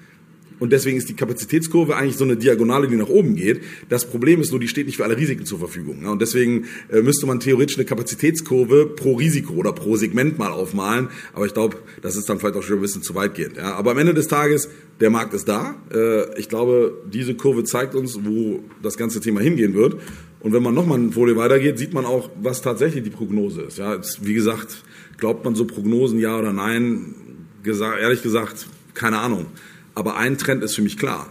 und 0.60 0.72
deswegen 0.74 0.98
ist 0.98 1.10
die 1.10 1.15
Kapazitätskurve 1.15 1.96
eigentlich 1.96 2.17
so 2.17 2.24
eine 2.24 2.36
Diagonale, 2.36 2.88
die 2.88 2.96
nach 2.96 3.10
oben 3.10 3.36
geht. 3.36 3.62
Das 3.89 4.06
Problem 4.06 4.41
ist 4.41 4.52
nur, 4.52 4.60
die 4.60 4.67
steht 4.67 4.88
nicht 4.88 4.98
für 4.98 5.04
alle 5.04 5.17
Risiken 5.17 5.46
zur 5.46 5.60
Verfügung. 5.60 6.06
Und 6.06 6.22
deswegen 6.22 6.65
äh, 6.89 7.02
müsste 7.02 7.28
man 7.28 7.39
theoretisch 7.39 7.78
eine 7.78 7.86
Kapazitätskurve 7.86 8.88
pro 8.88 9.15
Risiko 9.15 9.54
oder 9.54 9.74
pro 9.74 9.96
Segment 9.96 10.39
mal 10.39 10.52
aufmalen. 10.52 11.10
Aber 11.34 11.46
ich 11.46 11.54
glaube, 11.54 11.78
das 12.02 12.15
ist 12.15 12.28
dann 12.30 12.39
vielleicht 12.39 12.56
auch 12.56 12.63
schon 12.63 12.78
ein 12.78 12.82
bisschen 12.82 13.04
zu 13.04 13.13
weitgehend. 13.13 13.60
Aber 13.60 13.91
am 13.91 13.98
Ende 13.98 14.13
des 14.13 14.28
Tages, 14.28 14.70
der 15.00 15.10
Markt 15.10 15.34
ist 15.34 15.48
da. 15.48 15.76
Äh, 15.93 16.39
ich 16.39 16.50
glaube, 16.50 17.04
diese 17.12 17.36
Kurve 17.36 17.63
zeigt 17.63 17.93
uns, 17.93 18.20
wo 18.24 18.63
das 18.82 18.98
ganze 18.98 19.20
Thema 19.22 19.41
hingehen 19.41 19.76
wird. 19.76 19.98
Und 20.39 20.54
wenn 20.54 20.63
man 20.63 20.74
nochmal 20.74 21.00
eine 21.00 21.12
Folie 21.12 21.36
weitergeht, 21.36 21.78
sieht 21.78 21.93
man 21.93 22.06
auch, 22.06 22.30
was 22.41 22.62
tatsächlich 22.62 23.04
die 23.04 23.10
Prognose 23.10 23.62
ist. 23.62 23.78
Ja, 23.78 24.00
wie 24.22 24.34
gesagt, 24.34 24.84
glaubt 25.17 25.46
man 25.46 25.56
so 25.56 25.65
Prognosen 25.65 26.20
ja 26.20 26.38
oder 26.38 26.54
nein? 26.54 27.15
Ehrlich 27.65 28.24
gesagt, 28.24 28.67
keine 28.93 29.20
Ahnung. 29.20 29.48
Aber 29.97 30.15
ein 30.15 30.38
Trend 30.38 30.63
ist 30.63 30.75
für 30.75 30.83
mich 30.83 30.95
klar. 30.95 31.27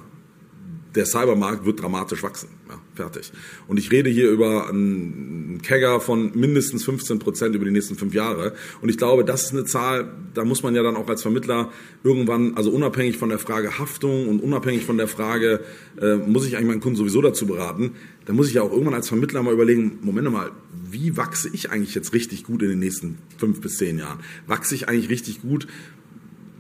Der 0.96 1.06
Cybermarkt 1.06 1.64
wird 1.64 1.80
dramatisch 1.80 2.24
wachsen. 2.24 2.48
Ja, 2.68 2.80
fertig. 2.96 3.30
Und 3.68 3.76
ich 3.76 3.92
rede 3.92 4.10
hier 4.10 4.28
über 4.28 4.68
einen 4.68 5.60
Kegger 5.62 6.00
von 6.00 6.32
mindestens 6.34 6.82
15 6.82 7.20
Prozent 7.20 7.54
über 7.54 7.64
die 7.64 7.70
nächsten 7.70 7.94
fünf 7.94 8.12
Jahre. 8.12 8.54
Und 8.82 8.88
ich 8.88 8.98
glaube, 8.98 9.24
das 9.24 9.44
ist 9.44 9.52
eine 9.52 9.66
Zahl, 9.66 10.12
da 10.34 10.44
muss 10.44 10.64
man 10.64 10.74
ja 10.74 10.82
dann 10.82 10.96
auch 10.96 11.08
als 11.08 11.22
Vermittler 11.22 11.70
irgendwann, 12.02 12.56
also 12.56 12.72
unabhängig 12.72 13.18
von 13.18 13.28
der 13.28 13.38
Frage 13.38 13.78
Haftung 13.78 14.26
und 14.26 14.42
unabhängig 14.42 14.84
von 14.84 14.98
der 14.98 15.06
Frage, 15.06 15.60
äh, 16.00 16.16
muss 16.16 16.44
ich 16.44 16.56
eigentlich 16.56 16.66
meinen 16.66 16.80
Kunden 16.80 16.96
sowieso 16.96 17.22
dazu 17.22 17.46
beraten, 17.46 17.92
da 18.24 18.32
muss 18.32 18.48
ich 18.48 18.54
ja 18.54 18.62
auch 18.62 18.72
irgendwann 18.72 18.94
als 18.94 19.06
Vermittler 19.06 19.44
mal 19.44 19.54
überlegen, 19.54 20.00
Moment 20.02 20.28
mal, 20.32 20.50
wie 20.90 21.16
wachse 21.16 21.48
ich 21.52 21.70
eigentlich 21.70 21.94
jetzt 21.94 22.14
richtig 22.14 22.42
gut 22.42 22.62
in 22.62 22.70
den 22.70 22.80
nächsten 22.80 23.18
fünf 23.38 23.60
bis 23.60 23.76
zehn 23.76 23.98
Jahren? 23.98 24.18
Wachse 24.48 24.74
ich 24.74 24.88
eigentlich 24.88 25.08
richtig 25.08 25.40
gut 25.42 25.68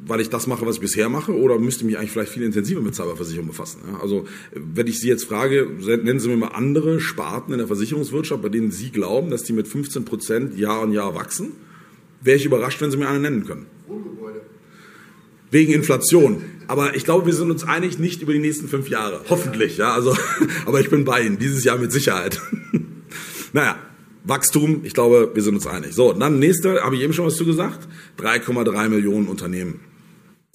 weil 0.06 0.20
ich 0.20 0.30
das 0.30 0.46
mache, 0.46 0.64
was 0.64 0.76
ich 0.76 0.80
bisher 0.80 1.08
mache, 1.08 1.36
oder 1.36 1.58
müsste 1.58 1.80
ich 1.80 1.86
mich 1.86 1.98
eigentlich 1.98 2.12
vielleicht 2.12 2.32
viel 2.32 2.44
intensiver 2.44 2.80
mit 2.80 2.94
Cyberversicherung 2.94 3.48
befassen? 3.48 3.80
Ja? 3.90 4.00
Also 4.00 4.24
wenn 4.54 4.86
ich 4.86 5.00
Sie 5.00 5.08
jetzt 5.08 5.24
frage, 5.24 5.68
nennen 6.02 6.20
Sie 6.20 6.28
mir 6.28 6.36
mal 6.36 6.48
andere 6.48 7.00
Sparten 7.00 7.52
in 7.52 7.58
der 7.58 7.66
Versicherungswirtschaft, 7.66 8.40
bei 8.40 8.48
denen 8.48 8.70
Sie 8.70 8.90
glauben, 8.90 9.30
dass 9.30 9.42
die 9.42 9.52
mit 9.52 9.66
15 9.66 10.04
Prozent 10.04 10.56
Jahr 10.56 10.82
an 10.82 10.92
Jahr 10.92 11.14
wachsen, 11.14 11.52
wäre 12.22 12.36
ich 12.36 12.44
überrascht, 12.44 12.80
wenn 12.80 12.90
Sie 12.90 12.96
mir 12.96 13.08
eine 13.08 13.20
nennen 13.20 13.46
können. 13.46 13.66
Wohngebäude. 13.88 14.42
Wegen 15.50 15.72
Inflation. 15.72 16.42
Aber 16.68 16.94
ich 16.94 17.04
glaube, 17.04 17.26
wir 17.26 17.32
sind 17.32 17.50
uns 17.50 17.64
einig, 17.64 17.98
nicht 17.98 18.22
über 18.22 18.32
die 18.32 18.38
nächsten 18.38 18.68
fünf 18.68 18.88
Jahre. 18.88 19.22
Hoffentlich, 19.28 19.76
ja. 19.76 19.92
Also, 19.92 20.16
aber 20.66 20.80
ich 20.80 20.88
bin 20.88 21.04
bei 21.04 21.22
Ihnen, 21.22 21.38
dieses 21.38 21.64
Jahr 21.64 21.78
mit 21.78 21.90
Sicherheit. 21.90 22.40
naja, 23.52 23.76
Wachstum, 24.22 24.80
ich 24.84 24.94
glaube, 24.94 25.30
wir 25.34 25.42
sind 25.42 25.54
uns 25.54 25.66
einig. 25.66 25.94
So, 25.94 26.12
dann 26.12 26.38
nächste, 26.38 26.82
habe 26.82 26.96
ich 26.96 27.02
eben 27.02 27.12
schon 27.12 27.26
was 27.26 27.36
zu 27.36 27.44
gesagt, 27.44 27.86
3,3 28.18 28.88
Millionen 28.88 29.28
Unternehmen. 29.28 29.80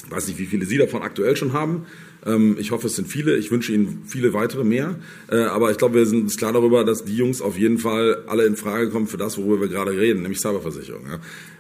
Ich 0.06 0.12
weiß 0.12 0.28
nicht, 0.28 0.40
wie 0.40 0.46
viele 0.46 0.66
Sie 0.66 0.78
davon 0.78 1.02
aktuell 1.02 1.36
schon 1.36 1.54
haben. 1.54 1.86
Ähm, 2.26 2.56
ich 2.60 2.72
hoffe, 2.72 2.88
es 2.88 2.96
sind 2.96 3.08
viele. 3.08 3.38
Ich 3.38 3.52
wünsche 3.52 3.74
Ihnen 3.74 4.04
viele 4.06 4.34
weitere 4.34 4.64
mehr. 4.64 4.96
Äh, 5.30 5.38
aber 5.38 5.72
ich 5.72 5.78
glaube, 5.78 5.96
wir 5.96 6.06
sind 6.06 6.24
uns 6.24 6.38
klar 6.38 6.54
darüber, 6.54 6.84
dass 6.84 7.06
die 7.06 7.16
Jungs 7.16 7.42
auf 7.42 7.58
jeden 7.58 7.78
Fall 7.78 8.24
alle 8.28 8.46
in 8.46 8.56
Frage 8.56 8.90
kommen 8.90 9.08
für 9.08 9.18
das, 9.18 9.38
worüber 9.38 9.62
wir 9.62 9.68
gerade 9.68 9.92
reden, 9.92 10.22
nämlich 10.22 10.40
Cyberversicherung. 10.40 11.06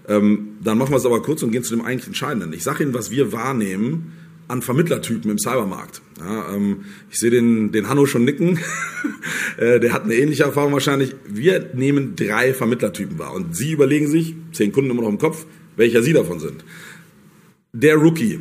Ähm, 0.08 0.49
dann 0.63 0.77
machen 0.77 0.91
wir 0.91 0.97
es 0.97 1.06
aber 1.06 1.21
kurz 1.21 1.43
und 1.43 1.51
gehen 1.51 1.63
zu 1.63 1.75
dem 1.75 1.86
eigentlich 1.86 2.08
Entscheidenden. 2.08 2.54
Ich 2.54 2.63
sage 2.63 2.84
Ihnen, 2.84 2.93
was 2.93 3.12
wir 3.12 3.32
wahrnehmen 3.32 4.13
an 4.47 4.62
Vermittlertypen 4.62 5.32
im 5.32 5.39
Cybermarkt. 5.39 6.01
Ähm, 6.21 6.86
ich 7.10 7.19
sehe 7.19 7.32
den, 7.32 7.71
den 7.71 7.88
Hanno 7.88 8.06
schon 8.06 8.25
nicken. 8.25 8.60
äh, 9.58 9.80
der 9.80 9.93
hat 9.93 10.04
eine 10.04 10.15
ähnliche 10.15 10.43
Erfahrung 10.43 10.73
wahrscheinlich. 10.73 11.15
Wir 11.25 11.69
nehmen 11.73 12.15
drei 12.15 12.54
Vermittlertypen 12.54 13.17
wahr 13.17 13.34
und 13.34 13.56
Sie 13.56 13.71
überlegen 13.71 14.08
sich, 14.08 14.36
zehn 14.51 14.71
Kunden 14.71 14.91
immer 14.91 15.04
noch 15.04 15.10
im 15.10 15.17
Kopf, 15.17 15.45
welcher 15.77 16.04
Sie 16.04 16.13
davon 16.13 16.39
sind. 16.39 16.65
Der 17.74 17.96
Rookie. 17.96 18.40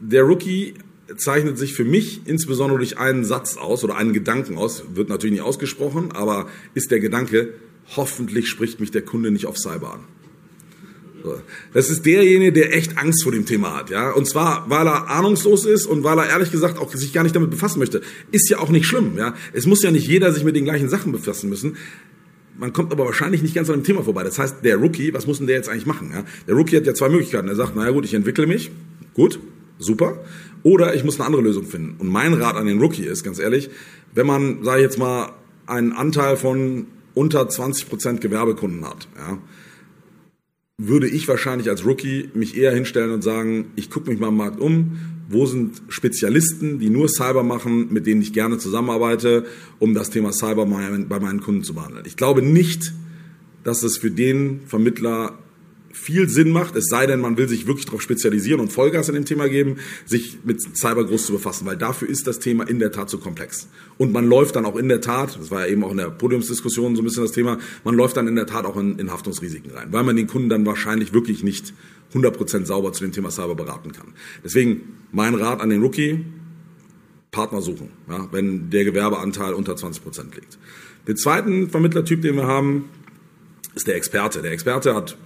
Der 0.00 0.22
Rookie 0.22 0.74
zeichnet 1.18 1.58
sich 1.58 1.74
für 1.74 1.84
mich 1.84 2.22
insbesondere 2.24 2.78
durch 2.78 2.96
einen 2.96 3.24
Satz 3.24 3.58
aus 3.58 3.84
oder 3.84 3.96
einen 3.96 4.14
Gedanken 4.14 4.56
aus, 4.56 4.84
wird 4.94 5.10
natürlich 5.10 5.34
nicht 5.34 5.44
ausgesprochen, 5.44 6.12
aber 6.12 6.48
ist 6.72 6.90
der 6.90 6.98
Gedanke, 6.98 7.52
hoffentlich 7.96 8.48
spricht 8.48 8.80
mich 8.80 8.90
der 8.90 9.02
Kunde 9.02 9.30
nicht 9.30 9.44
auf 9.44 9.58
Cyber 9.58 9.92
an. 9.92 10.00
Das 11.72 11.90
ist 11.90 12.04
derjenige, 12.04 12.52
der 12.52 12.74
echt 12.74 12.98
Angst 12.98 13.22
vor 13.22 13.30
dem 13.30 13.46
Thema 13.46 13.76
hat, 13.76 13.90
ja. 13.90 14.10
Und 14.10 14.26
zwar, 14.26 14.68
weil 14.70 14.86
er 14.86 15.08
ahnungslos 15.08 15.66
ist 15.66 15.86
und 15.86 16.02
weil 16.02 16.18
er 16.18 16.30
ehrlich 16.30 16.50
gesagt 16.50 16.78
auch 16.78 16.92
sich 16.92 17.12
gar 17.12 17.22
nicht 17.22 17.36
damit 17.36 17.50
befassen 17.50 17.78
möchte. 17.78 18.00
Ist 18.32 18.48
ja 18.48 18.58
auch 18.58 18.70
nicht 18.70 18.86
schlimm, 18.86 19.16
ja. 19.16 19.34
Es 19.52 19.66
muss 19.66 19.82
ja 19.82 19.90
nicht 19.90 20.08
jeder 20.08 20.32
sich 20.32 20.44
mit 20.44 20.56
den 20.56 20.64
gleichen 20.64 20.88
Sachen 20.88 21.12
befassen 21.12 21.48
müssen. 21.48 21.76
Man 22.58 22.72
kommt 22.72 22.92
aber 22.92 23.04
wahrscheinlich 23.06 23.42
nicht 23.42 23.54
ganz 23.54 23.70
an 23.70 23.80
dem 23.80 23.84
Thema 23.84 24.02
vorbei. 24.02 24.24
Das 24.24 24.38
heißt, 24.38 24.64
der 24.64 24.76
Rookie, 24.76 25.14
was 25.14 25.26
muss 25.26 25.38
denn 25.38 25.46
der 25.46 25.56
jetzt 25.56 25.68
eigentlich 25.68 25.86
machen? 25.86 26.10
Ja? 26.12 26.24
Der 26.46 26.54
Rookie 26.54 26.76
hat 26.76 26.86
ja 26.86 26.94
zwei 26.94 27.08
Möglichkeiten. 27.08 27.48
Er 27.48 27.56
sagt, 27.56 27.76
naja 27.76 27.90
gut, 27.90 28.04
ich 28.04 28.14
entwickle 28.14 28.46
mich, 28.46 28.70
gut, 29.14 29.40
super. 29.78 30.22
Oder 30.62 30.94
ich 30.94 31.04
muss 31.04 31.18
eine 31.18 31.26
andere 31.26 31.42
Lösung 31.42 31.64
finden. 31.64 31.96
Und 31.98 32.08
mein 32.08 32.34
Rat 32.34 32.56
an 32.56 32.66
den 32.66 32.80
Rookie 32.80 33.04
ist, 33.04 33.24
ganz 33.24 33.38
ehrlich, 33.38 33.70
wenn 34.14 34.26
man, 34.26 34.62
sage 34.62 34.78
ich 34.80 34.84
jetzt 34.84 34.98
mal, 34.98 35.32
einen 35.66 35.92
Anteil 35.92 36.36
von 36.36 36.86
unter 37.14 37.48
20 37.48 37.88
Prozent 37.88 38.20
Gewerbekunden 38.20 38.84
hat, 38.84 39.08
ja, 39.16 39.38
würde 40.78 41.08
ich 41.08 41.28
wahrscheinlich 41.28 41.68
als 41.68 41.84
Rookie 41.84 42.30
mich 42.34 42.56
eher 42.56 42.72
hinstellen 42.72 43.12
und 43.12 43.22
sagen, 43.22 43.72
ich 43.76 43.90
gucke 43.90 44.10
mich 44.10 44.18
mal 44.18 44.28
am 44.28 44.36
Markt 44.36 44.60
um, 44.60 44.98
wo 45.28 45.46
sind 45.46 45.82
Spezialisten, 45.88 46.78
die 46.78 46.90
nur 46.90 47.08
Cyber 47.08 47.42
machen, 47.42 47.92
mit 47.92 48.06
denen 48.06 48.22
ich 48.22 48.32
gerne 48.32 48.58
zusammenarbeite, 48.58 49.46
um 49.78 49.94
das 49.94 50.10
Thema 50.10 50.32
Cyber 50.32 50.66
bei 50.66 51.20
meinen 51.20 51.40
Kunden 51.40 51.62
zu 51.62 51.74
behandeln. 51.74 52.04
Ich 52.06 52.16
glaube 52.16 52.42
nicht, 52.42 52.92
dass 53.64 53.82
es 53.82 53.96
für 53.96 54.10
den 54.10 54.60
Vermittler 54.66 55.38
viel 55.92 56.28
Sinn 56.28 56.50
macht, 56.50 56.74
es 56.74 56.86
sei 56.86 57.06
denn, 57.06 57.20
man 57.20 57.36
will 57.36 57.48
sich 57.48 57.66
wirklich 57.66 57.86
darauf 57.86 58.02
spezialisieren 58.02 58.60
und 58.60 58.72
Vollgas 58.72 59.08
in 59.08 59.14
dem 59.14 59.24
Thema 59.24 59.48
geben, 59.48 59.76
sich 60.06 60.38
mit 60.44 60.60
Cyber 60.76 61.04
groß 61.04 61.26
zu 61.26 61.32
befassen, 61.32 61.66
weil 61.66 61.76
dafür 61.76 62.08
ist 62.08 62.26
das 62.26 62.38
Thema 62.38 62.68
in 62.68 62.78
der 62.78 62.92
Tat 62.92 63.10
zu 63.10 63.18
komplex. 63.18 63.68
Und 63.98 64.12
man 64.12 64.26
läuft 64.26 64.56
dann 64.56 64.64
auch 64.64 64.76
in 64.76 64.88
der 64.88 65.00
Tat, 65.00 65.38
das 65.38 65.50
war 65.50 65.66
ja 65.66 65.72
eben 65.72 65.84
auch 65.84 65.90
in 65.90 65.98
der 65.98 66.10
Podiumsdiskussion 66.10 66.96
so 66.96 67.02
ein 67.02 67.04
bisschen 67.04 67.22
das 67.22 67.32
Thema, 67.32 67.58
man 67.84 67.94
läuft 67.94 68.16
dann 68.16 68.26
in 68.26 68.36
der 68.36 68.46
Tat 68.46 68.64
auch 68.64 68.76
in, 68.76 68.98
in 68.98 69.12
Haftungsrisiken 69.12 69.70
rein, 69.70 69.88
weil 69.92 70.02
man 70.02 70.16
den 70.16 70.26
Kunden 70.26 70.48
dann 70.48 70.66
wahrscheinlich 70.66 71.12
wirklich 71.12 71.42
nicht 71.44 71.74
100% 72.14 72.64
sauber 72.66 72.92
zu 72.92 73.04
dem 73.04 73.12
Thema 73.12 73.30
Cyber 73.30 73.54
beraten 73.54 73.92
kann. 73.92 74.14
Deswegen 74.44 74.82
mein 75.12 75.34
Rat 75.34 75.60
an 75.60 75.70
den 75.70 75.82
Rookie, 75.82 76.24
Partner 77.30 77.62
suchen, 77.62 77.88
ja, 78.10 78.28
wenn 78.30 78.68
der 78.68 78.84
Gewerbeanteil 78.84 79.54
unter 79.54 79.72
20% 79.72 80.34
liegt. 80.34 80.58
Den 81.08 81.16
zweiten 81.16 81.70
Vermittlertyp, 81.70 82.20
den 82.20 82.36
wir 82.36 82.46
haben, 82.46 82.90
ist 83.74 83.86
der 83.86 83.96
Experte. 83.96 84.42
Der 84.42 84.52
Experte 84.52 84.94
hat 84.94 85.16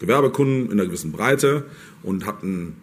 Gewerbekunden 0.00 0.66
in 0.66 0.72
einer 0.72 0.86
gewissen 0.86 1.12
Breite 1.12 1.64
und 2.02 2.26
hat 2.26 2.42
einen 2.42 2.74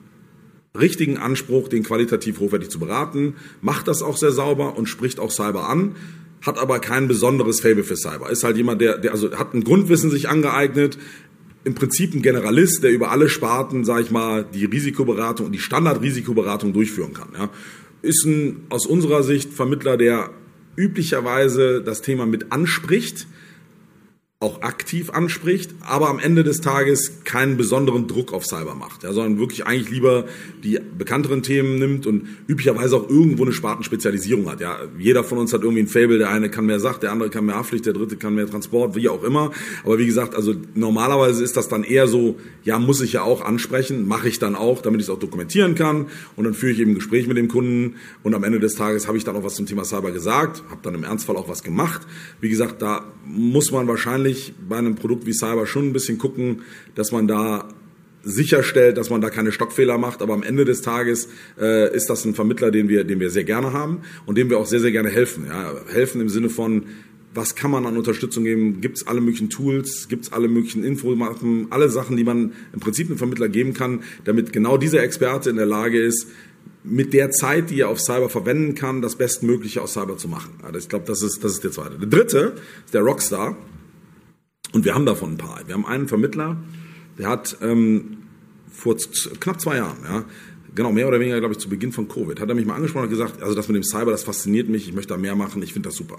richtigen 0.78 1.18
Anspruch, 1.18 1.68
den 1.68 1.84
qualitativ 1.84 2.40
hochwertig 2.40 2.70
zu 2.70 2.80
beraten, 2.80 3.36
macht 3.62 3.88
das 3.88 4.02
auch 4.02 4.16
sehr 4.16 4.32
sauber 4.32 4.78
und 4.78 4.88
spricht 4.88 5.20
auch 5.20 5.32
Cyber 5.32 5.68
an, 5.68 5.96
hat 6.42 6.60
aber 6.60 6.80
kein 6.80 7.08
besonderes 7.08 7.60
Fable 7.60 7.84
für 7.84 7.98
Cyber. 7.98 8.30
Ist 8.30 8.44
halt 8.44 8.58
jemand, 8.58 8.80
der, 8.82 8.98
der 9.00 9.12
also 9.12 9.36
hat 9.38 9.54
ein 9.54 9.64
Grundwissen 9.64 10.12
sich 10.12 10.30
angeeignet, 10.30 10.98
im 11.64 11.76
Prinzip 11.76 12.14
ein 12.14 12.22
Generalist, 12.22 12.84
der 12.84 12.92
über 12.92 13.12
alle 13.12 13.28
Sparten, 13.28 13.84
sage 13.84 14.04
ich 14.04 14.12
mal, 14.12 14.46
die 14.54 14.66
Risikoberatung 14.66 15.48
und 15.48 15.52
die 15.52 15.60
Standardrisikoberatung 15.60 16.72
durchführen 16.72 17.14
kann. 17.14 17.30
Ja. 17.38 17.50
Ist 18.02 18.26
ein 18.26 18.62
aus 18.70 18.86
unserer 18.86 19.24
Sicht 19.24 19.52
Vermittler, 19.52 19.98
der 19.98 20.30
üblicherweise 20.78 21.82
das 21.82 22.02
Thema 22.02 22.26
mit 22.26 22.52
anspricht, 22.54 23.28
auch 24.40 24.62
aktiv 24.62 25.10
anspricht, 25.10 25.74
aber 25.82 26.10
am 26.10 26.20
Ende 26.20 26.44
des 26.44 26.62
Tages 26.62 27.24
keinen 27.24 27.58
besonderen 27.58 28.08
Druck 28.08 28.34
auf 28.34 28.46
Cyber 28.46 28.76
macht, 28.76 29.02
ja, 29.02 29.12
sondern 29.12 29.40
wirklich 29.40 29.66
eigentlich 29.66 29.90
lieber 29.90 30.26
die 30.64 30.80
bekannteren 30.96 31.42
Themen 31.42 31.80
nimmt 31.80 32.06
und 32.06 32.28
üblicherweise 32.48 32.98
auch 32.98 33.10
irgendwo 33.10 33.46
eine 33.46 33.52
Spartenspezialisierung 33.52 34.48
hat. 34.48 34.62
Ja, 34.62 34.78
jeder 35.00 35.24
von 35.24 35.40
uns 35.40 35.54
hat 35.54 35.64
irgendwie 35.64 35.82
ein 35.82 35.88
Fable, 35.88 36.20
der 36.20 36.30
eine 36.30 36.52
kann 36.52 36.68
mehr 36.68 36.80
Sacht, 36.80 37.02
der 37.02 37.14
andere 37.14 37.32
kann 37.32 37.48
mehr 37.48 37.56
Haftpflicht, 37.56 37.88
der 37.88 37.94
dritte 37.94 38.16
kann 38.16 38.36
mehr 38.36 38.48
Transport, 38.48 38.96
wie 38.96 39.10
auch 39.10 39.24
immer. 39.24 39.50
Aber 39.84 39.98
wie 39.98 40.06
gesagt, 40.06 40.36
also 40.36 40.54
normalerweise 40.76 41.44
ist 41.44 41.58
das 41.58 41.68
dann 41.68 41.84
eher 41.84 42.08
so, 42.08 42.36
ja, 42.64 42.78
muss 42.78 43.02
ich 43.02 43.14
ja 43.14 43.24
auch 43.24 43.44
ansprechen, 43.44 44.08
mache 44.08 44.30
ich 44.30 44.38
dann 44.38 44.54
auch, 44.54 44.84
damit 44.84 45.02
ich 45.02 45.08
es 45.08 45.10
auch 45.10 45.18
dokumentieren 45.18 45.74
kann 45.74 46.10
und 46.36 46.44
dann 46.44 46.54
führe 46.54 46.74
ich 46.74 46.80
eben 46.80 46.92
ein 46.92 46.96
Gespräch 46.96 47.28
mit 47.28 47.38
dem 47.38 47.48
Kunden 47.48 47.96
und 48.22 48.36
am 48.36 48.44
Ende 48.44 48.60
des 48.60 48.76
Tages 48.76 49.08
habe 49.08 49.18
ich 49.18 49.24
dann 49.24 49.36
auch 49.36 49.44
was 49.44 49.56
zum 49.56 49.66
Thema 49.66 49.84
Cyber 49.84 50.12
gesagt, 50.12 50.62
habe 50.70 50.82
dann 50.84 50.94
im 50.94 51.04
Ernstfall 51.04 51.38
auch 51.38 51.50
was 51.50 51.64
gemacht. 51.64 52.02
Wie 52.40 52.50
gesagt, 52.50 52.84
da 52.84 53.04
muss 53.26 53.72
man 53.72 53.88
wahrscheinlich 53.88 54.27
wahrscheinlich 54.28 54.54
bei 54.68 54.78
einem 54.78 54.96
Produkt 54.96 55.26
wie 55.26 55.34
Cyber 55.34 55.66
schon 55.66 55.88
ein 55.88 55.94
bisschen 55.94 56.18
gucken, 56.18 56.62
dass 56.96 57.12
man 57.12 57.28
da 57.28 57.70
sicherstellt, 58.24 58.98
dass 58.98 59.10
man 59.10 59.22
da 59.22 59.30
keine 59.30 59.52
Stockfehler 59.52 59.98
macht. 59.98 60.22
Aber 60.22 60.34
am 60.34 60.44
Ende 60.44 60.66
des 60.66 60.82
Tages 60.82 61.30
äh, 61.60 61.96
ist 61.96 62.10
das 62.10 62.26
ein 62.26 62.36
Vermittler, 62.36 62.72
den 62.72 62.90
wir, 62.90 63.04
den 63.04 63.20
wir 63.20 63.30
sehr 63.30 63.46
gerne 63.46 63.72
haben 63.72 64.02
und 64.26 64.38
dem 64.38 64.50
wir 64.50 64.58
auch 64.58 64.66
sehr, 64.66 64.80
sehr 64.80 64.92
gerne 64.92 65.10
helfen. 65.10 65.46
Ja, 65.48 65.76
helfen 65.94 66.20
im 66.20 66.30
Sinne 66.30 66.50
von, 66.50 66.84
was 67.34 67.56
kann 67.56 67.72
man 67.72 67.86
an 67.86 67.96
Unterstützung 67.96 68.44
geben? 68.44 68.82
Gibt 68.82 68.98
es 68.98 69.08
alle 69.08 69.22
möglichen 69.22 69.50
Tools? 69.50 70.08
Gibt 70.10 70.26
es 70.26 70.34
alle 70.34 70.50
möglichen 70.50 70.84
Infomappen? 70.84 71.68
Alle 71.70 71.90
Sachen, 71.90 72.18
die 72.18 72.24
man 72.24 72.52
im 72.74 72.80
Prinzip 72.80 73.08
einem 73.08 73.18
Vermittler 73.18 73.48
geben 73.48 73.74
kann, 73.74 74.02
damit 74.26 74.52
genau 74.52 74.78
dieser 74.78 75.04
Experte 75.04 75.50
in 75.50 75.56
der 75.56 75.68
Lage 75.68 76.02
ist, 76.02 76.28
mit 76.84 77.14
der 77.14 77.32
Zeit, 77.32 77.70
die 77.70 77.82
er 77.82 77.90
auf 77.90 78.00
Cyber 78.00 78.30
verwenden 78.30 78.76
kann, 78.76 79.02
das 79.02 79.16
Bestmögliche 79.16 79.82
aus 79.82 79.94
Cyber 79.94 80.18
zu 80.18 80.28
machen. 80.28 80.54
Also 80.64 80.80
ich 80.80 80.90
glaube, 80.90 81.06
das 81.06 81.22
ist, 81.22 81.44
das 81.44 81.54
ist 81.54 81.64
der 81.64 81.72
zweite. 81.72 81.98
Der 81.98 82.08
dritte 82.08 82.56
ist 82.86 82.94
der 82.94 83.02
Rockstar. 83.02 83.58
Und 84.74 84.86
wir 84.86 84.94
haben 84.94 85.06
davon 85.06 85.34
ein 85.34 85.38
paar. 85.38 85.62
Wir 85.66 85.74
haben 85.74 85.86
einen 85.86 86.08
Vermittler, 86.08 86.58
der 87.18 87.30
hat 87.30 87.58
ähm, 87.62 88.18
vor 88.72 88.96
knapp 89.40 89.60
zwei 89.60 89.78
Jahren, 89.78 89.98
ja, 90.04 90.26
genau, 90.76 90.92
mehr 90.92 91.08
oder 91.08 91.20
weniger, 91.20 91.40
glaube 91.40 91.54
ich, 91.54 91.60
zu 91.60 91.70
Beginn 91.70 91.92
von 91.92 92.08
Covid, 92.08 92.40
hat 92.40 92.50
er 92.50 92.56
mich 92.56 92.66
mal 92.66 92.76
angesprochen 92.76 93.06
und 93.06 93.10
gesagt, 93.10 93.42
also 93.42 93.56
das 93.56 93.68
mit 93.68 93.76
dem 93.76 93.84
Cyber, 93.84 94.12
das 94.12 94.24
fasziniert 94.24 94.70
mich, 94.70 94.88
ich 94.88 94.94
möchte 94.94 95.14
da 95.14 95.18
mehr 95.18 95.36
machen, 95.36 95.62
ich 95.64 95.74
finde 95.74 95.90
das 95.90 95.98
super. 95.98 96.18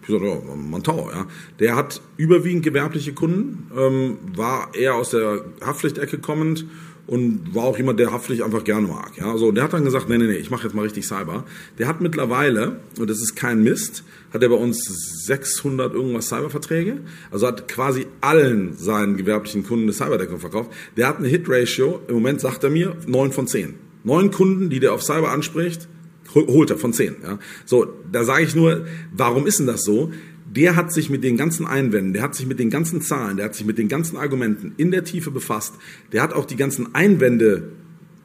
Ich 0.00 0.08
gesagt, 0.08 0.24
ja, 0.24 0.54
Montau, 0.56 1.10
ja. 1.12 1.26
Der 1.60 1.76
hat 1.76 2.02
überwiegend 2.16 2.64
gewerbliche 2.64 3.12
Kunden, 3.12 3.70
ähm, 3.76 4.18
war 4.34 4.74
eher 4.74 4.96
aus 4.96 5.10
der 5.10 5.44
Haftpflichtecke 5.60 6.18
kommend 6.18 6.66
und 7.10 7.56
war 7.56 7.64
auch 7.64 7.76
jemand, 7.76 7.98
der 7.98 8.12
Haftpflicht 8.12 8.40
einfach 8.40 8.62
gerne 8.62 8.86
mag. 8.86 9.16
Ja, 9.16 9.36
so, 9.36 9.50
der 9.50 9.64
hat 9.64 9.72
dann 9.72 9.82
gesagt, 9.82 10.08
nee, 10.08 10.16
nee, 10.16 10.28
nee, 10.28 10.36
ich 10.36 10.52
mache 10.52 10.62
jetzt 10.62 10.74
mal 10.74 10.82
richtig 10.82 11.04
Cyber. 11.04 11.44
Der 11.76 11.88
hat 11.88 12.00
mittlerweile, 12.00 12.76
und 13.00 13.10
das 13.10 13.20
ist 13.20 13.34
kein 13.34 13.64
Mist, 13.64 14.04
hat 14.32 14.44
er 14.44 14.48
bei 14.48 14.54
uns 14.54 14.84
600 15.26 15.92
irgendwas 15.92 16.28
Cyberverträge, 16.28 16.98
also 17.32 17.48
hat 17.48 17.66
quasi 17.66 18.06
allen 18.20 18.76
seinen 18.76 19.16
gewerblichen 19.16 19.64
Kunden 19.64 19.86
eine 19.86 19.92
Cyberdeckung 19.92 20.38
verkauft. 20.38 20.70
Der 20.96 21.08
hat 21.08 21.18
eine 21.18 21.26
Hit-Ratio, 21.26 22.00
im 22.06 22.14
Moment 22.14 22.40
sagt 22.40 22.62
er 22.62 22.70
mir, 22.70 22.96
9 23.08 23.32
von 23.32 23.48
10. 23.48 23.74
Neun 24.04 24.30
Kunden, 24.30 24.70
die 24.70 24.78
der 24.78 24.92
auf 24.92 25.02
Cyber 25.02 25.32
anspricht, 25.32 25.88
holt 26.32 26.70
er 26.70 26.78
von 26.78 26.92
10. 26.92 27.16
Ja. 27.24 27.40
So, 27.64 27.88
da 28.12 28.22
sage 28.22 28.44
ich 28.44 28.54
nur, 28.54 28.86
warum 29.12 29.48
ist 29.48 29.58
denn 29.58 29.66
das 29.66 29.82
so? 29.82 30.12
Der 30.50 30.74
hat 30.74 30.92
sich 30.92 31.10
mit 31.10 31.22
den 31.22 31.36
ganzen 31.36 31.66
Einwänden, 31.66 32.12
der 32.12 32.22
hat 32.22 32.34
sich 32.34 32.46
mit 32.46 32.58
den 32.58 32.70
ganzen 32.70 33.00
Zahlen, 33.00 33.36
der 33.36 33.46
hat 33.46 33.54
sich 33.54 33.64
mit 33.64 33.78
den 33.78 33.88
ganzen 33.88 34.16
Argumenten 34.16 34.72
in 34.76 34.90
der 34.90 35.04
Tiefe 35.04 35.30
befasst, 35.30 35.74
der 36.12 36.22
hat 36.22 36.32
auch 36.32 36.44
die 36.44 36.56
ganzen 36.56 36.94
Einwände 36.94 37.70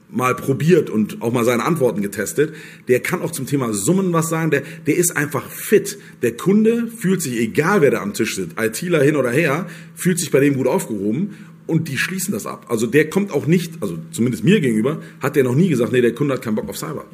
mal 0.09 0.35
probiert 0.35 0.89
und 0.89 1.21
auch 1.21 1.31
mal 1.31 1.43
seine 1.43 1.63
Antworten 1.63 2.01
getestet. 2.01 2.53
Der 2.87 2.99
kann 3.01 3.21
auch 3.21 3.31
zum 3.31 3.47
Thema 3.47 3.73
Summen 3.73 4.13
was 4.13 4.29
sagen. 4.29 4.51
Der, 4.51 4.63
der 4.85 4.95
ist 4.95 5.17
einfach 5.17 5.49
fit. 5.49 5.97
Der 6.21 6.37
Kunde 6.37 6.87
fühlt 6.87 7.21
sich, 7.21 7.37
egal 7.39 7.81
wer 7.81 7.91
da 7.91 8.01
am 8.01 8.13
Tisch 8.13 8.35
sitzt, 8.35 8.55
ITler 8.57 9.03
hin 9.03 9.15
oder 9.15 9.31
her, 9.31 9.67
fühlt 9.95 10.19
sich 10.19 10.31
bei 10.31 10.39
dem 10.39 10.55
gut 10.55 10.67
aufgehoben 10.67 11.35
und 11.67 11.89
die 11.89 11.97
schließen 11.97 12.31
das 12.31 12.45
ab. 12.45 12.67
Also 12.69 12.87
der 12.87 13.09
kommt 13.09 13.31
auch 13.31 13.45
nicht, 13.45 13.73
also 13.81 13.97
zumindest 14.11 14.43
mir 14.43 14.61
gegenüber, 14.61 15.01
hat 15.21 15.35
der 15.35 15.43
noch 15.43 15.55
nie 15.55 15.69
gesagt, 15.69 15.91
nee, 15.91 16.01
der 16.01 16.15
Kunde 16.15 16.35
hat 16.35 16.41
keinen 16.41 16.55
Bock 16.55 16.69
auf 16.69 16.77
Cyber. 16.77 17.05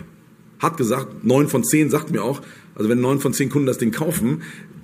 Hat 0.60 0.78
gesagt, 0.78 1.24
neun 1.24 1.48
von 1.48 1.64
zehn 1.64 1.90
sagt 1.90 2.12
mir 2.12 2.24
auch, 2.24 2.42
also 2.76 2.90
wenn 2.90 3.02
neun 3.02 3.20
von 3.20 3.34
zehn 3.34 3.50
Kunden 3.50 3.68
das 3.68 3.78
Ding 3.78 3.92
kaufen, 3.92 4.42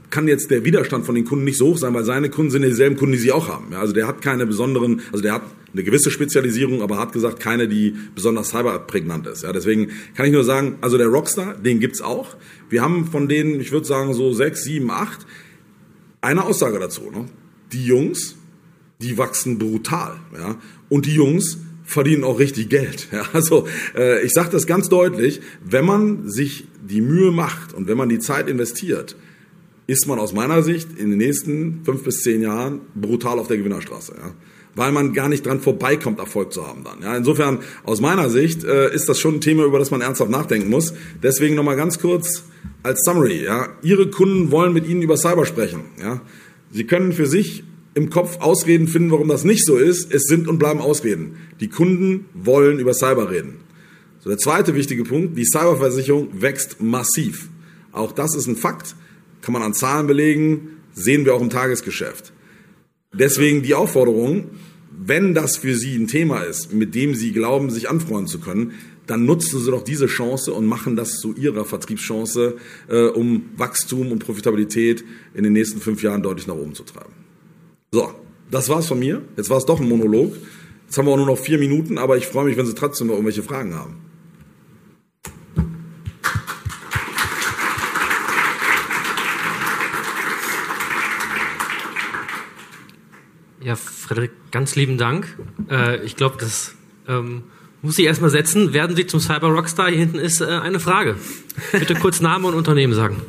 kann 0.09 0.27
jetzt 0.27 0.51
der 0.51 0.63
Widerstand 0.63 1.05
von 1.05 1.15
den 1.15 1.25
Kunden 1.25 1.43
nicht 1.43 1.57
so 1.57 1.67
hoch 1.67 1.77
sein, 1.77 1.93
weil 1.93 2.03
seine 2.03 2.29
Kunden 2.29 2.51
sind 2.51 2.61
dieselben 2.63 2.95
Kunden, 2.95 3.13
die 3.13 3.19
sie 3.19 3.31
auch 3.31 3.47
haben. 3.47 3.71
Ja, 3.71 3.79
also 3.79 3.93
der 3.93 4.07
hat 4.07 4.21
keine 4.21 4.45
besonderen, 4.45 5.01
also 5.11 5.21
der 5.21 5.33
hat 5.33 5.43
eine 5.73 5.83
gewisse 5.83 6.11
Spezialisierung, 6.11 6.81
aber 6.81 6.97
hat 6.97 7.11
gesagt, 7.11 7.39
keine, 7.39 7.67
die 7.67 7.95
besonders 8.15 8.49
cyberprägnant 8.49 9.27
ist. 9.27 9.43
Ja, 9.43 9.51
deswegen 9.51 9.89
kann 10.15 10.25
ich 10.25 10.31
nur 10.31 10.43
sagen, 10.43 10.77
also 10.81 10.97
der 10.97 11.07
Rockstar, 11.07 11.55
den 11.55 11.79
gibt's 11.79 12.01
auch. 12.01 12.35
Wir 12.69 12.81
haben 12.81 13.05
von 13.05 13.27
denen, 13.27 13.59
ich 13.59 13.71
würde 13.71 13.85
sagen, 13.85 14.13
so 14.13 14.33
sechs, 14.33 14.63
sieben, 14.63 14.89
acht, 14.91 15.25
eine 16.21 16.43
Aussage 16.43 16.79
dazu. 16.79 17.11
Ne? 17.11 17.25
Die 17.73 17.85
Jungs, 17.85 18.35
die 19.01 19.17
wachsen 19.17 19.59
brutal. 19.59 20.15
Ja? 20.33 20.55
Und 20.89 21.05
die 21.05 21.13
Jungs 21.13 21.59
verdienen 21.83 22.23
auch 22.23 22.39
richtig 22.39 22.69
Geld. 22.69 23.07
Ja, 23.11 23.25
also 23.33 23.67
äh, 23.95 24.21
ich 24.23 24.33
sage 24.33 24.49
das 24.51 24.67
ganz 24.67 24.89
deutlich, 24.89 25.41
wenn 25.63 25.85
man 25.85 26.27
sich 26.27 26.67
die 26.81 27.01
Mühe 27.01 27.31
macht 27.31 27.73
und 27.73 27.87
wenn 27.87 27.97
man 27.97 28.09
die 28.09 28.19
Zeit 28.19 28.49
investiert, 28.49 29.15
ist 29.87 30.05
man 30.07 30.19
aus 30.19 30.33
meiner 30.33 30.61
Sicht 30.63 30.89
in 30.97 31.09
den 31.09 31.17
nächsten 31.17 31.81
fünf 31.83 32.03
bis 32.03 32.21
zehn 32.21 32.41
Jahren 32.41 32.81
brutal 32.93 33.39
auf 33.39 33.47
der 33.47 33.57
Gewinnerstraße. 33.57 34.13
Ja 34.17 34.33
weil 34.77 34.91
man 34.91 35.11
gar 35.11 35.27
nicht 35.27 35.45
dran 35.45 35.59
vorbeikommt, 35.59 36.19
Erfolg 36.19 36.53
zu 36.53 36.65
haben 36.65 36.83
dann. 36.83 37.01
Ja, 37.01 37.17
insofern, 37.17 37.59
aus 37.83 37.99
meiner 37.99 38.29
Sicht, 38.29 38.63
äh, 38.63 38.93
ist 38.93 39.09
das 39.09 39.19
schon 39.19 39.35
ein 39.35 39.41
Thema, 39.41 39.65
über 39.65 39.79
das 39.79 39.89
man 39.89 40.01
ernsthaft 40.01 40.29
nachdenken 40.29 40.69
muss. 40.69 40.93
Deswegen 41.21 41.55
nochmal 41.55 41.75
ganz 41.75 41.97
kurz 41.97 42.43
als 42.83 43.01
Summary. 43.03 43.43
Ja, 43.43 43.69
Ihre 43.81 44.09
Kunden 44.11 44.51
wollen 44.51 44.73
mit 44.73 44.87
Ihnen 44.87 45.01
über 45.01 45.17
Cyber 45.17 45.47
sprechen. 45.47 45.81
Ja, 45.99 46.21
Sie 46.71 46.85
können 46.85 47.11
für 47.11 47.25
sich 47.25 47.63
im 47.95 48.11
Kopf 48.11 48.37
Ausreden 48.39 48.87
finden, 48.87 49.09
warum 49.09 49.27
das 49.27 49.43
nicht 49.43 49.65
so 49.65 49.77
ist. 49.77 50.13
Es 50.13 50.25
sind 50.25 50.47
und 50.47 50.59
bleiben 50.59 50.79
Ausreden. 50.79 51.37
Die 51.59 51.69
Kunden 51.69 52.25
wollen 52.35 52.77
über 52.77 52.93
Cyber 52.93 53.31
reden. 53.31 53.55
So, 54.19 54.29
der 54.29 54.37
zweite 54.37 54.75
wichtige 54.75 55.03
Punkt, 55.03 55.35
die 55.39 55.45
Cyberversicherung 55.45 56.29
wächst 56.39 56.83
massiv. 56.83 57.49
Auch 57.91 58.11
das 58.11 58.35
ist 58.35 58.45
ein 58.45 58.55
Fakt, 58.55 58.95
kann 59.47 59.53
man 59.53 59.63
an 59.63 59.73
Zahlen 59.73 60.07
belegen, 60.07 60.81
sehen 60.93 61.23
wir 61.23 61.33
auch 61.33 61.41
im 61.41 61.49
Tagesgeschäft. 61.49 62.33
Deswegen 63.13 63.63
die 63.63 63.75
Aufforderung, 63.75 64.49
wenn 64.91 65.33
das 65.33 65.55
für 65.55 65.73
Sie 65.73 65.95
ein 65.95 66.07
Thema 66.07 66.41
ist, 66.41 66.73
mit 66.73 66.93
dem 66.95 67.15
Sie 67.15 67.31
glauben, 67.31 67.69
sich 67.69 67.89
anfreunden 67.89 68.27
zu 68.27 68.41
können, 68.41 68.73
dann 69.05 69.23
nutzen 69.23 69.61
Sie 69.61 69.71
doch 69.71 69.85
diese 69.85 70.07
Chance 70.07 70.51
und 70.51 70.65
machen 70.65 70.97
das 70.97 71.21
zu 71.21 71.33
Ihrer 71.33 71.63
Vertriebschance, 71.63 72.57
äh, 72.89 73.05
um 73.05 73.45
Wachstum 73.55 74.11
und 74.11 74.19
Profitabilität 74.19 75.05
in 75.33 75.45
den 75.45 75.53
nächsten 75.53 75.79
fünf 75.79 76.03
Jahren 76.03 76.23
deutlich 76.23 76.47
nach 76.47 76.55
oben 76.55 76.73
zu 76.73 76.83
treiben. 76.83 77.13
So, 77.93 78.11
das 78.51 78.67
war's 78.67 78.87
von 78.87 78.99
mir. 78.99 79.21
Jetzt 79.37 79.49
war 79.49 79.59
es 79.59 79.65
doch 79.65 79.79
ein 79.79 79.87
Monolog. 79.87 80.35
Jetzt 80.87 80.97
haben 80.97 81.05
wir 81.05 81.13
auch 81.13 81.17
nur 81.17 81.25
noch 81.25 81.39
vier 81.39 81.57
Minuten, 81.57 81.97
aber 81.97 82.17
ich 82.17 82.27
freue 82.27 82.43
mich, 82.43 82.57
wenn 82.57 82.65
Sie 82.65 82.75
trotzdem 82.75 83.07
noch 83.07 83.13
irgendwelche 83.13 83.43
Fragen 83.43 83.75
haben. 83.75 84.06
Ja, 93.67 93.75
Frederik, 93.75 94.31
ganz 94.51 94.77
lieben 94.77 94.97
Dank. 94.97 95.37
Äh, 95.69 96.01
ich 96.05 96.15
glaube, 96.15 96.37
das 96.39 96.73
ähm, 97.05 97.43
muss 97.81 97.99
ich 97.99 98.05
erstmal 98.05 98.29
setzen. 98.29 98.71
Werden 98.71 98.95
Sie 98.95 99.05
zum 99.05 99.19
Cyber 99.19 99.49
Rockstar? 99.49 99.89
Hier 99.89 99.97
hinten 99.97 100.19
ist 100.19 100.39
äh, 100.39 100.45
eine 100.45 100.79
Frage. 100.79 101.17
Bitte 101.73 101.95
kurz 101.95 102.21
Name 102.21 102.47
und 102.47 102.53
Unternehmen 102.53 102.93
sagen. 102.93 103.21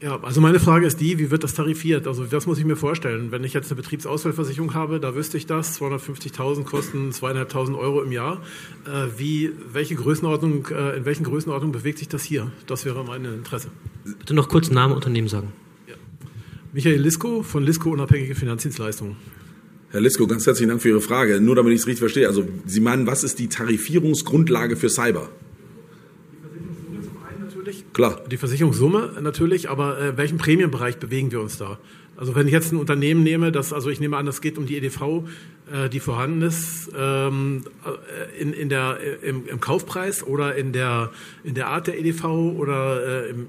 Ja, 0.00 0.18
also 0.22 0.40
meine 0.40 0.58
Frage 0.58 0.86
ist 0.86 0.98
die, 0.98 1.18
wie 1.18 1.30
wird 1.30 1.44
das 1.44 1.52
tarifiert? 1.52 2.06
Also 2.06 2.24
das 2.24 2.46
muss 2.46 2.56
ich 2.56 2.64
mir 2.64 2.76
vorstellen. 2.76 3.30
Wenn 3.30 3.44
ich 3.44 3.52
jetzt 3.52 3.70
eine 3.70 3.82
Betriebsausfallversicherung 3.82 4.72
habe, 4.72 4.98
da 4.98 5.14
wüsste 5.14 5.36
ich 5.36 5.44
das, 5.44 5.78
250.000 5.78 6.64
kosten 6.64 7.10
2.500 7.10 7.76
Euro 7.76 8.00
im 8.00 8.12
Jahr. 8.12 8.40
Äh, 8.86 9.18
wie, 9.18 9.52
welche 9.74 9.94
Größenordnung, 9.94 10.68
äh, 10.68 10.96
in 10.96 11.04
welchen 11.04 11.24
Größenordnungen 11.24 11.72
bewegt 11.72 11.98
sich 11.98 12.08
das 12.08 12.22
hier? 12.22 12.50
Das 12.66 12.86
wäre 12.86 13.04
mein 13.04 13.26
Interesse. 13.26 13.68
Bitte 14.04 14.32
noch 14.32 14.48
kurz 14.48 14.70
Name 14.70 14.94
und 14.94 14.96
Unternehmen 14.96 15.28
sagen. 15.28 15.52
Michael 16.76 17.00
Lisko 17.00 17.42
von 17.42 17.64
Lisko 17.64 17.88
Unabhängige 17.88 18.34
Finanzdienstleistungen. 18.34 19.16
Herr 19.92 20.02
Lisko, 20.02 20.26
ganz 20.26 20.46
herzlichen 20.46 20.68
Dank 20.68 20.82
für 20.82 20.90
Ihre 20.90 21.00
Frage. 21.00 21.40
Nur 21.40 21.56
damit 21.56 21.72
ich 21.72 21.80
es 21.80 21.86
richtig 21.86 22.00
verstehe. 22.00 22.28
Also 22.28 22.46
Sie 22.66 22.80
meinen, 22.80 23.06
was 23.06 23.24
ist 23.24 23.38
die 23.38 23.48
Tarifierungsgrundlage 23.48 24.76
für 24.76 24.90
Cyber? 24.90 25.30
Klar. 27.94 28.20
Die 28.30 28.36
Versicherungssumme 28.36 29.14
natürlich, 29.22 29.70
aber 29.70 29.98
äh, 29.98 30.18
welchen 30.18 30.36
Prämienbereich 30.36 30.98
bewegen 30.98 31.32
wir 31.32 31.40
uns 31.40 31.56
da? 31.56 31.78
Also 32.14 32.34
wenn 32.34 32.46
ich 32.46 32.52
jetzt 32.52 32.74
ein 32.74 32.76
Unternehmen 32.76 33.22
nehme, 33.22 33.52
das, 33.52 33.72
also 33.72 33.88
ich 33.88 33.98
nehme 33.98 34.18
an, 34.18 34.26
es 34.26 34.42
geht 34.42 34.58
um 34.58 34.66
die 34.66 34.76
EDV, 34.76 35.24
äh, 35.72 35.88
die 35.88 36.00
vorhanden 36.00 36.42
ist, 36.42 36.90
ähm, 36.94 37.64
äh, 37.86 38.38
in, 38.38 38.52
in 38.52 38.68
der, 38.68 38.98
im, 39.22 39.46
im, 39.46 39.60
Kaufpreis 39.60 40.22
oder 40.22 40.54
in 40.56 40.74
der, 40.74 41.10
in 41.42 41.54
der 41.54 41.68
Art 41.68 41.86
der 41.86 41.98
EDV 41.98 42.24
oder 42.24 43.24
äh, 43.24 43.30
im, 43.30 43.46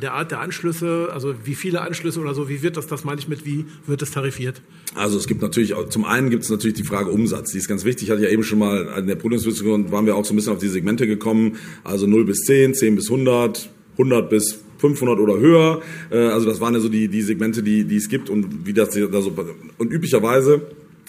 der 0.00 0.14
Art 0.14 0.30
der 0.30 0.40
Anschlüsse, 0.40 1.08
also 1.12 1.34
wie 1.44 1.54
viele 1.54 1.80
Anschlüsse 1.80 2.20
oder 2.20 2.34
so, 2.34 2.48
wie 2.48 2.62
wird 2.62 2.76
das, 2.76 2.86
das 2.86 3.04
meine 3.04 3.20
ich 3.20 3.28
mit, 3.28 3.44
wie 3.44 3.64
wird 3.86 4.02
das 4.02 4.10
tarifiert? 4.10 4.62
Also 4.94 5.18
es 5.18 5.26
gibt 5.26 5.42
natürlich, 5.42 5.74
zum 5.90 6.04
einen 6.04 6.30
gibt 6.30 6.44
es 6.44 6.50
natürlich 6.50 6.76
die 6.76 6.84
Frage 6.84 7.10
Umsatz, 7.10 7.52
die 7.52 7.58
ist 7.58 7.68
ganz 7.68 7.84
wichtig, 7.84 8.10
hatte 8.10 8.22
ja 8.22 8.28
eben 8.28 8.42
schon 8.42 8.58
mal 8.58 8.94
in 8.98 9.06
der 9.06 9.16
Prüfungsdiskussion, 9.16 9.90
waren 9.92 10.06
wir 10.06 10.16
auch 10.16 10.24
so 10.24 10.32
ein 10.32 10.36
bisschen 10.36 10.52
auf 10.52 10.58
die 10.58 10.68
Segmente 10.68 11.06
gekommen, 11.06 11.56
also 11.84 12.06
0 12.06 12.24
bis 12.24 12.40
10, 12.40 12.74
10 12.74 12.96
bis 12.96 13.10
100, 13.10 13.70
100 13.92 14.30
bis 14.30 14.60
500 14.78 15.18
oder 15.18 15.38
höher, 15.38 15.82
äh, 16.10 16.16
also 16.16 16.46
das 16.46 16.60
waren 16.60 16.74
ja 16.74 16.80
so 16.80 16.88
die, 16.88 17.08
die 17.08 17.22
Segmente, 17.22 17.62
die, 17.62 17.84
die 17.84 17.96
es 17.96 18.08
gibt 18.08 18.30
und 18.30 18.66
wie 18.66 18.72
das 18.72 18.90
da 18.90 19.22
so, 19.22 19.32
und 19.78 19.92
üblicherweise 19.92 20.62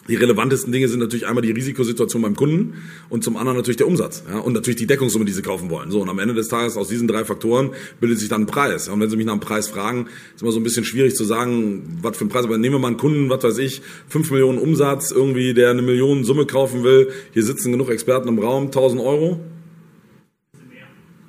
die 0.09 0.15
relevantesten 0.15 0.73
Dinge 0.73 0.89
sind 0.89 0.99
natürlich 0.99 1.27
einmal 1.27 1.41
die 1.41 1.51
Risikosituation 1.51 2.21
beim 2.21 2.35
Kunden 2.35 2.73
und 3.09 3.23
zum 3.23 3.37
anderen 3.37 3.57
natürlich 3.57 3.77
der 3.77 3.87
Umsatz 3.87 4.23
ja, 4.29 4.39
und 4.39 4.51
natürlich 4.51 4.75
die 4.75 4.85
Deckungssumme, 4.85 5.23
die 5.23 5.31
sie 5.31 5.41
kaufen 5.41 5.69
wollen. 5.69 5.91
So 5.91 6.01
und 6.01 6.09
am 6.09 6.19
Ende 6.19 6.33
des 6.33 6.49
Tages 6.49 6.75
aus 6.75 6.89
diesen 6.89 7.07
drei 7.07 7.23
Faktoren 7.23 7.71
bildet 8.01 8.19
sich 8.19 8.27
dann 8.27 8.41
ein 8.41 8.45
Preis. 8.45 8.87
Ja, 8.87 8.93
und 8.93 8.99
wenn 8.99 9.09
Sie 9.09 9.15
mich 9.15 9.25
nach 9.25 9.33
einem 9.33 9.39
Preis 9.39 9.69
fragen, 9.69 10.07
ist 10.35 10.41
immer 10.41 10.51
so 10.51 10.59
ein 10.59 10.63
bisschen 10.63 10.83
schwierig 10.83 11.15
zu 11.15 11.23
sagen, 11.23 11.99
was 12.01 12.17
für 12.17 12.25
ein 12.25 12.29
Preis. 12.29 12.43
Aber 12.43 12.57
nehmen 12.57 12.75
wir 12.75 12.79
mal 12.79 12.89
einen 12.89 12.97
Kunden, 12.97 13.29
was 13.29 13.43
weiß 13.43 13.57
ich, 13.59 13.81
fünf 14.09 14.29
Millionen 14.29 14.57
Umsatz, 14.57 15.11
irgendwie 15.11 15.53
der 15.53 15.69
eine 15.69 15.81
Million 15.81 16.25
Summe 16.25 16.45
kaufen 16.45 16.83
will. 16.83 17.09
Hier 17.31 17.43
sitzen 17.43 17.71
genug 17.71 17.89
Experten 17.89 18.27
im 18.27 18.39
Raum, 18.39 18.65
1000 18.65 19.01
Euro. 19.01 19.39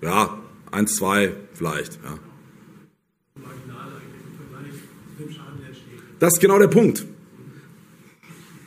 Ja, 0.03 0.39
eins, 0.73 0.97
zwei 0.97 1.33
vielleicht. 1.55 2.01
Ja. 2.05 2.19
Das 6.19 6.35
ist 6.35 6.41
genau 6.41 6.59
der 6.59 6.69
Punkt. 6.69 7.05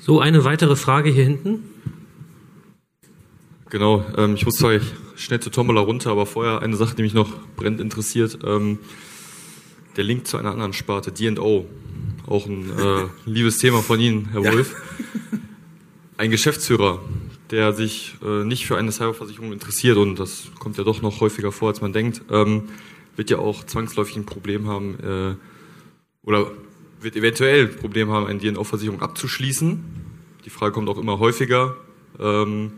So, 0.08 0.22
eine 0.22 0.46
weitere 0.46 0.78
Frage 0.78 1.10
hier 1.10 1.26
hinten. 1.26 1.66
Genau, 3.70 4.06
ähm, 4.16 4.36
ich 4.36 4.46
muss 4.46 4.56
zwar 4.56 4.80
schnell 5.18 5.42
zur 5.42 5.52
Tombola 5.52 5.82
runter, 5.82 6.12
aber 6.12 6.26
vorher 6.26 6.62
eine 6.62 6.78
Sache, 6.78 6.96
die 6.96 7.02
mich 7.02 7.14
noch 7.14 7.30
brennend 7.58 7.82
interessiert. 7.82 8.40
Ähm, 8.46 8.80
der 9.98 10.06
Link 10.06 10.26
zu 10.26 10.38
einer 10.38 10.52
anderen 10.52 10.72
Sparte, 10.72 11.12
D&O. 11.12 11.66
Auch 12.26 12.46
ein 12.46 12.70
äh, 12.70 13.08
liebes 13.30 13.58
Thema 13.58 13.82
von 13.82 14.00
Ihnen, 14.00 14.30
Herr 14.32 14.46
Wolf. 14.46 14.76
Ja. 15.34 15.40
Ein 16.16 16.32
Geschäftsführer, 16.32 17.02
der 17.52 17.74
sich 17.74 18.16
äh, 18.26 18.46
nicht 18.46 18.66
für 18.66 18.78
eine 18.78 18.94
Cyberversicherung 18.94 19.52
interessiert, 19.52 19.98
und 19.98 20.18
das 20.18 20.52
kommt 20.58 20.78
ja 20.78 20.86
doch 20.86 21.02
noch 21.02 21.20
häufiger 21.20 21.52
vor, 21.52 21.68
als 21.68 21.82
man 21.82 21.92
denkt, 21.92 22.22
ähm, 22.32 22.70
wird 23.18 23.30
ja 23.30 23.40
auch 23.40 23.66
zwangsläufig 23.66 24.16
ein 24.16 24.26
Problem 24.26 24.70
haben, 24.70 25.00
äh, 25.04 25.36
oder 26.26 26.50
wird 27.00 27.16
eventuell 27.16 27.68
ein 27.68 27.76
Problem 27.76 28.12
haben, 28.12 28.26
eine 28.26 28.40
DNO-Versicherung 28.40 29.02
abzuschließen. 29.02 29.84
Die 30.46 30.50
Frage 30.50 30.74
kommt 30.74 30.90
auch 30.90 30.98
immer 30.98 31.20
häufiger. 31.20 31.76
Ähm, 32.20 32.72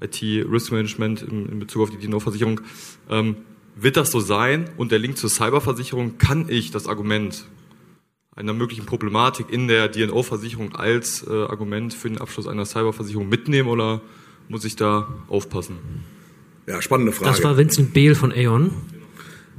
IT-Risk-Management 0.00 1.22
in, 1.22 1.48
in, 1.48 1.58
Bezug 1.58 1.82
auf 1.82 1.90
die 1.90 1.98
DNO-Versicherung. 1.98 2.60
Ähm, 3.08 3.36
wird 3.76 3.96
das 3.96 4.10
so 4.10 4.20
sein? 4.20 4.70
Und 4.76 4.92
der 4.92 4.98
Link 4.98 5.16
zur 5.16 5.30
Cyberversicherung, 5.30 6.18
kann 6.18 6.46
ich 6.48 6.70
das 6.70 6.86
Argument 6.86 7.46
einer 8.36 8.52
möglichen 8.52 8.86
Problematik 8.86 9.50
in 9.50 9.68
der 9.68 9.88
DNO-Versicherung 9.88 10.74
als 10.74 11.26
äh, 11.26 11.30
Argument 11.30 11.94
für 11.94 12.08
den 12.08 12.20
Abschluss 12.20 12.46
einer 12.46 12.64
Cyberversicherung 12.64 13.28
mitnehmen 13.28 13.68
oder 13.68 14.00
muss 14.48 14.64
ich 14.64 14.76
da 14.76 15.08
aufpassen? 15.28 15.78
Ja, 16.66 16.80
spannende 16.82 17.12
Frage. 17.12 17.30
Das 17.30 17.44
war 17.44 17.56
Vincent 17.56 17.92
Behl 17.92 18.14
von 18.14 18.32
Aeon. 18.32 18.70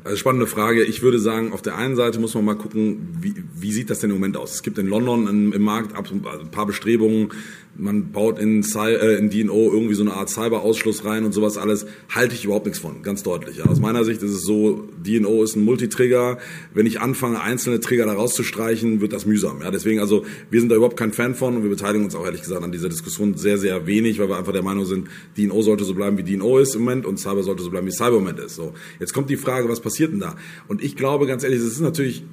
Also 0.06 0.18
spannende 0.18 0.46
Frage. 0.46 0.84
Ich 0.84 1.02
würde 1.02 1.18
sagen, 1.18 1.52
auf 1.52 1.64
der 1.64 1.78
einen 1.78 1.96
Seite 1.96 2.20
muss 2.20 2.36
man 2.36 2.46
mal 2.46 2.56
gucken, 2.56 3.18
wie, 3.20 3.34
wie 3.56 3.72
sieht 3.72 3.90
das 3.90 4.02
denn 4.02 4.12
im 4.12 4.18
Moment 4.18 4.38
aus? 4.38 4.54
Es 4.54 4.62
gibt 4.62 4.78
in 4.78 4.86
London 4.86 5.28
im, 5.28 5.52
im 5.52 5.62
Markt 5.64 5.96
ein 5.98 6.52
paar 6.52 6.68
Bestrebungen, 6.68 7.30
man 7.78 8.12
baut 8.12 8.40
in, 8.40 8.64
äh, 8.64 9.16
in 9.18 9.30
DNO 9.30 9.72
irgendwie 9.72 9.96
so 9.96 10.04
eine 10.04 10.14
Art 10.14 10.30
Cyber-Ausschluss 10.30 11.04
rein 11.04 11.26
und 11.26 11.34
sowas 11.34 11.58
alles, 11.58 11.86
halte 12.10 12.36
ich 12.36 12.46
überhaupt 12.46 12.66
nichts 12.66 12.80
von, 12.80 13.04
ganz 13.04 13.24
deutlich. 13.24 13.58
Ja. 13.58 13.66
Aus 13.66 13.80
meiner 13.80 14.04
Sicht 14.06 14.22
ist 14.24 14.32
es 14.32 14.42
so, 14.44 14.88
DNO 15.06 15.44
ist 15.44 15.56
ein 15.56 15.64
Multitrigger. 15.64 16.38
Wenn 16.74 16.86
ich 16.86 17.02
anfange, 17.02 17.42
einzelne 17.42 17.80
Trigger 17.80 18.06
da 18.06 18.14
rauszustreichen, 18.14 19.02
wird 19.02 19.14
das 19.14 19.26
mühsam. 19.26 19.62
Ja. 19.62 19.72
Deswegen, 19.72 20.00
also, 20.00 20.26
wir 20.50 20.60
sind 20.60 20.70
da 20.70 20.76
überhaupt 20.76 20.98
kein 20.98 21.12
Fan 21.12 21.36
von 21.36 21.58
und 21.58 21.64
wir 21.64 21.70
beteiligen 21.70 22.06
uns 22.06 22.16
auch 22.16 22.26
ehrlich 22.26 22.42
gesagt 22.42 22.64
an 22.64 22.72
dieser 22.72 22.90
Diskussion 22.90 23.36
sehr, 23.36 23.58
sehr 23.58 23.86
wenig, 23.88 24.20
weil 24.20 24.30
wir 24.30 24.38
einfach 24.38 24.54
der 24.54 24.64
Meinung 24.64 24.86
sind, 24.86 25.08
DNO 25.38 25.62
sollte 25.62 25.84
so 25.84 25.94
bleiben, 25.94 26.18
wie 26.18 26.24
DNO 26.24 26.60
ist 26.60 26.76
im 26.76 26.82
Moment 26.82 27.06
und 27.06 27.18
Cyber 27.18 27.44
sollte 27.44 27.64
so 27.64 27.70
bleiben, 27.70 27.88
wie 27.88 27.92
Cyber 27.92 28.18
im 28.18 28.24
Moment 28.24 28.40
ist. 28.40 28.56
So. 28.56 28.74
Jetzt 29.00 29.14
kommt 29.14 29.30
die 29.30 29.38
Frage, 29.38 29.68
was 29.68 29.82
passiert 29.82 30.14
denn 30.14 30.20
da? 30.20 30.36
Und 30.68 30.84
ich 30.84 30.96
glaube, 30.96 31.28
ganz 31.28 31.44
ehrlich, 31.44 31.60
es 31.60 31.66
ist 31.66 31.82
natürlich 31.82 32.24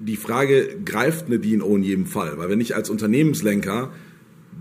die 0.00 0.16
Frage, 0.16 0.76
greift 0.84 1.26
eine 1.26 1.38
DNO 1.38 1.76
in 1.76 1.82
jedem 1.82 2.06
Fall? 2.06 2.38
Weil 2.38 2.48
wenn 2.48 2.60
ich 2.60 2.74
als 2.74 2.90
Unternehmenslenker 2.90 3.92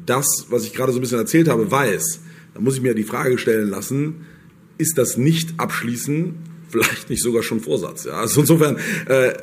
das, 0.05 0.47
was 0.49 0.65
ich 0.65 0.73
gerade 0.73 0.91
so 0.91 0.99
ein 0.99 1.01
bisschen 1.01 1.19
erzählt 1.19 1.47
habe, 1.47 1.69
weiß, 1.69 2.21
dann 2.53 2.63
muss 2.63 2.75
ich 2.75 2.81
mir 2.81 2.93
die 2.93 3.03
Frage 3.03 3.37
stellen 3.37 3.69
lassen, 3.69 4.25
ist 4.77 4.97
das 4.97 5.17
nicht 5.17 5.53
abschließen 5.57 6.35
vielleicht 6.73 7.09
nicht 7.09 7.21
sogar 7.21 7.43
schon 7.43 7.59
Vorsatz? 7.61 8.05
Ja? 8.05 8.13
Also 8.13 8.41
insofern 8.41 8.77
äh, 9.05 9.33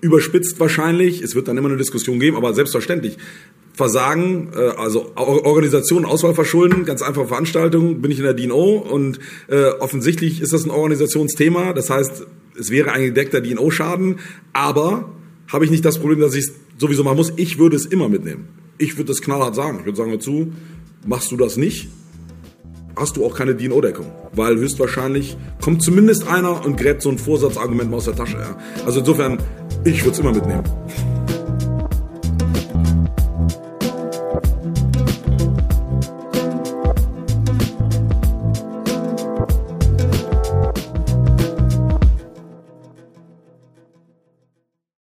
überspitzt 0.00 0.58
wahrscheinlich, 0.58 1.22
es 1.22 1.34
wird 1.34 1.46
dann 1.48 1.56
immer 1.56 1.68
eine 1.68 1.76
Diskussion 1.76 2.18
geben, 2.18 2.36
aber 2.36 2.54
selbstverständlich. 2.54 3.18
Versagen, 3.74 4.50
äh, 4.54 4.70
also 4.78 5.12
Organisation, 5.16 6.06
Auswahl 6.06 6.34
verschulden, 6.34 6.84
ganz 6.86 7.02
einfache 7.02 7.28
Veranstaltung, 7.28 8.00
bin 8.00 8.10
ich 8.10 8.18
in 8.18 8.24
der 8.24 8.34
DNO 8.34 8.78
und 8.78 9.20
äh, 9.48 9.66
offensichtlich 9.78 10.40
ist 10.40 10.54
das 10.54 10.64
ein 10.64 10.70
Organisationsthema, 10.70 11.74
das 11.74 11.90
heißt, 11.90 12.26
es 12.58 12.70
wäre 12.70 12.92
ein 12.92 13.02
gedeckter 13.04 13.42
DNO-Schaden, 13.42 14.16
aber 14.54 15.12
habe 15.48 15.66
ich 15.66 15.70
nicht 15.70 15.84
das 15.84 15.98
Problem, 15.98 16.20
dass 16.20 16.34
ich 16.34 16.46
es 16.46 16.52
sowieso 16.78 17.04
machen 17.04 17.18
muss, 17.18 17.34
ich 17.36 17.58
würde 17.58 17.76
es 17.76 17.84
immer 17.84 18.08
mitnehmen. 18.08 18.48
Ich 18.78 18.96
würde 18.96 19.08
das 19.08 19.20
knallhart 19.20 19.54
sagen. 19.54 19.78
Ich 19.80 19.86
würde 19.86 19.96
sagen, 19.96 20.12
dazu, 20.12 20.52
machst 21.06 21.30
du 21.32 21.36
das 21.36 21.56
nicht, 21.56 21.88
hast 22.96 23.16
du 23.16 23.24
auch 23.24 23.34
keine 23.34 23.54
DNO-Deckung. 23.54 24.06
Weil 24.32 24.56
höchstwahrscheinlich 24.56 25.36
kommt 25.60 25.82
zumindest 25.82 26.26
einer 26.26 26.64
und 26.64 26.76
gräbt 26.76 27.02
so 27.02 27.10
ein 27.10 27.18
Vorsatzargument 27.18 27.90
mal 27.90 27.98
aus 27.98 28.04
der 28.06 28.16
Tasche. 28.16 28.38
Ja. 28.38 28.58
Also 28.84 29.00
insofern, 29.00 29.38
ich 29.84 30.00
würde 30.02 30.12
es 30.12 30.18
immer 30.18 30.32
mitnehmen. 30.32 30.64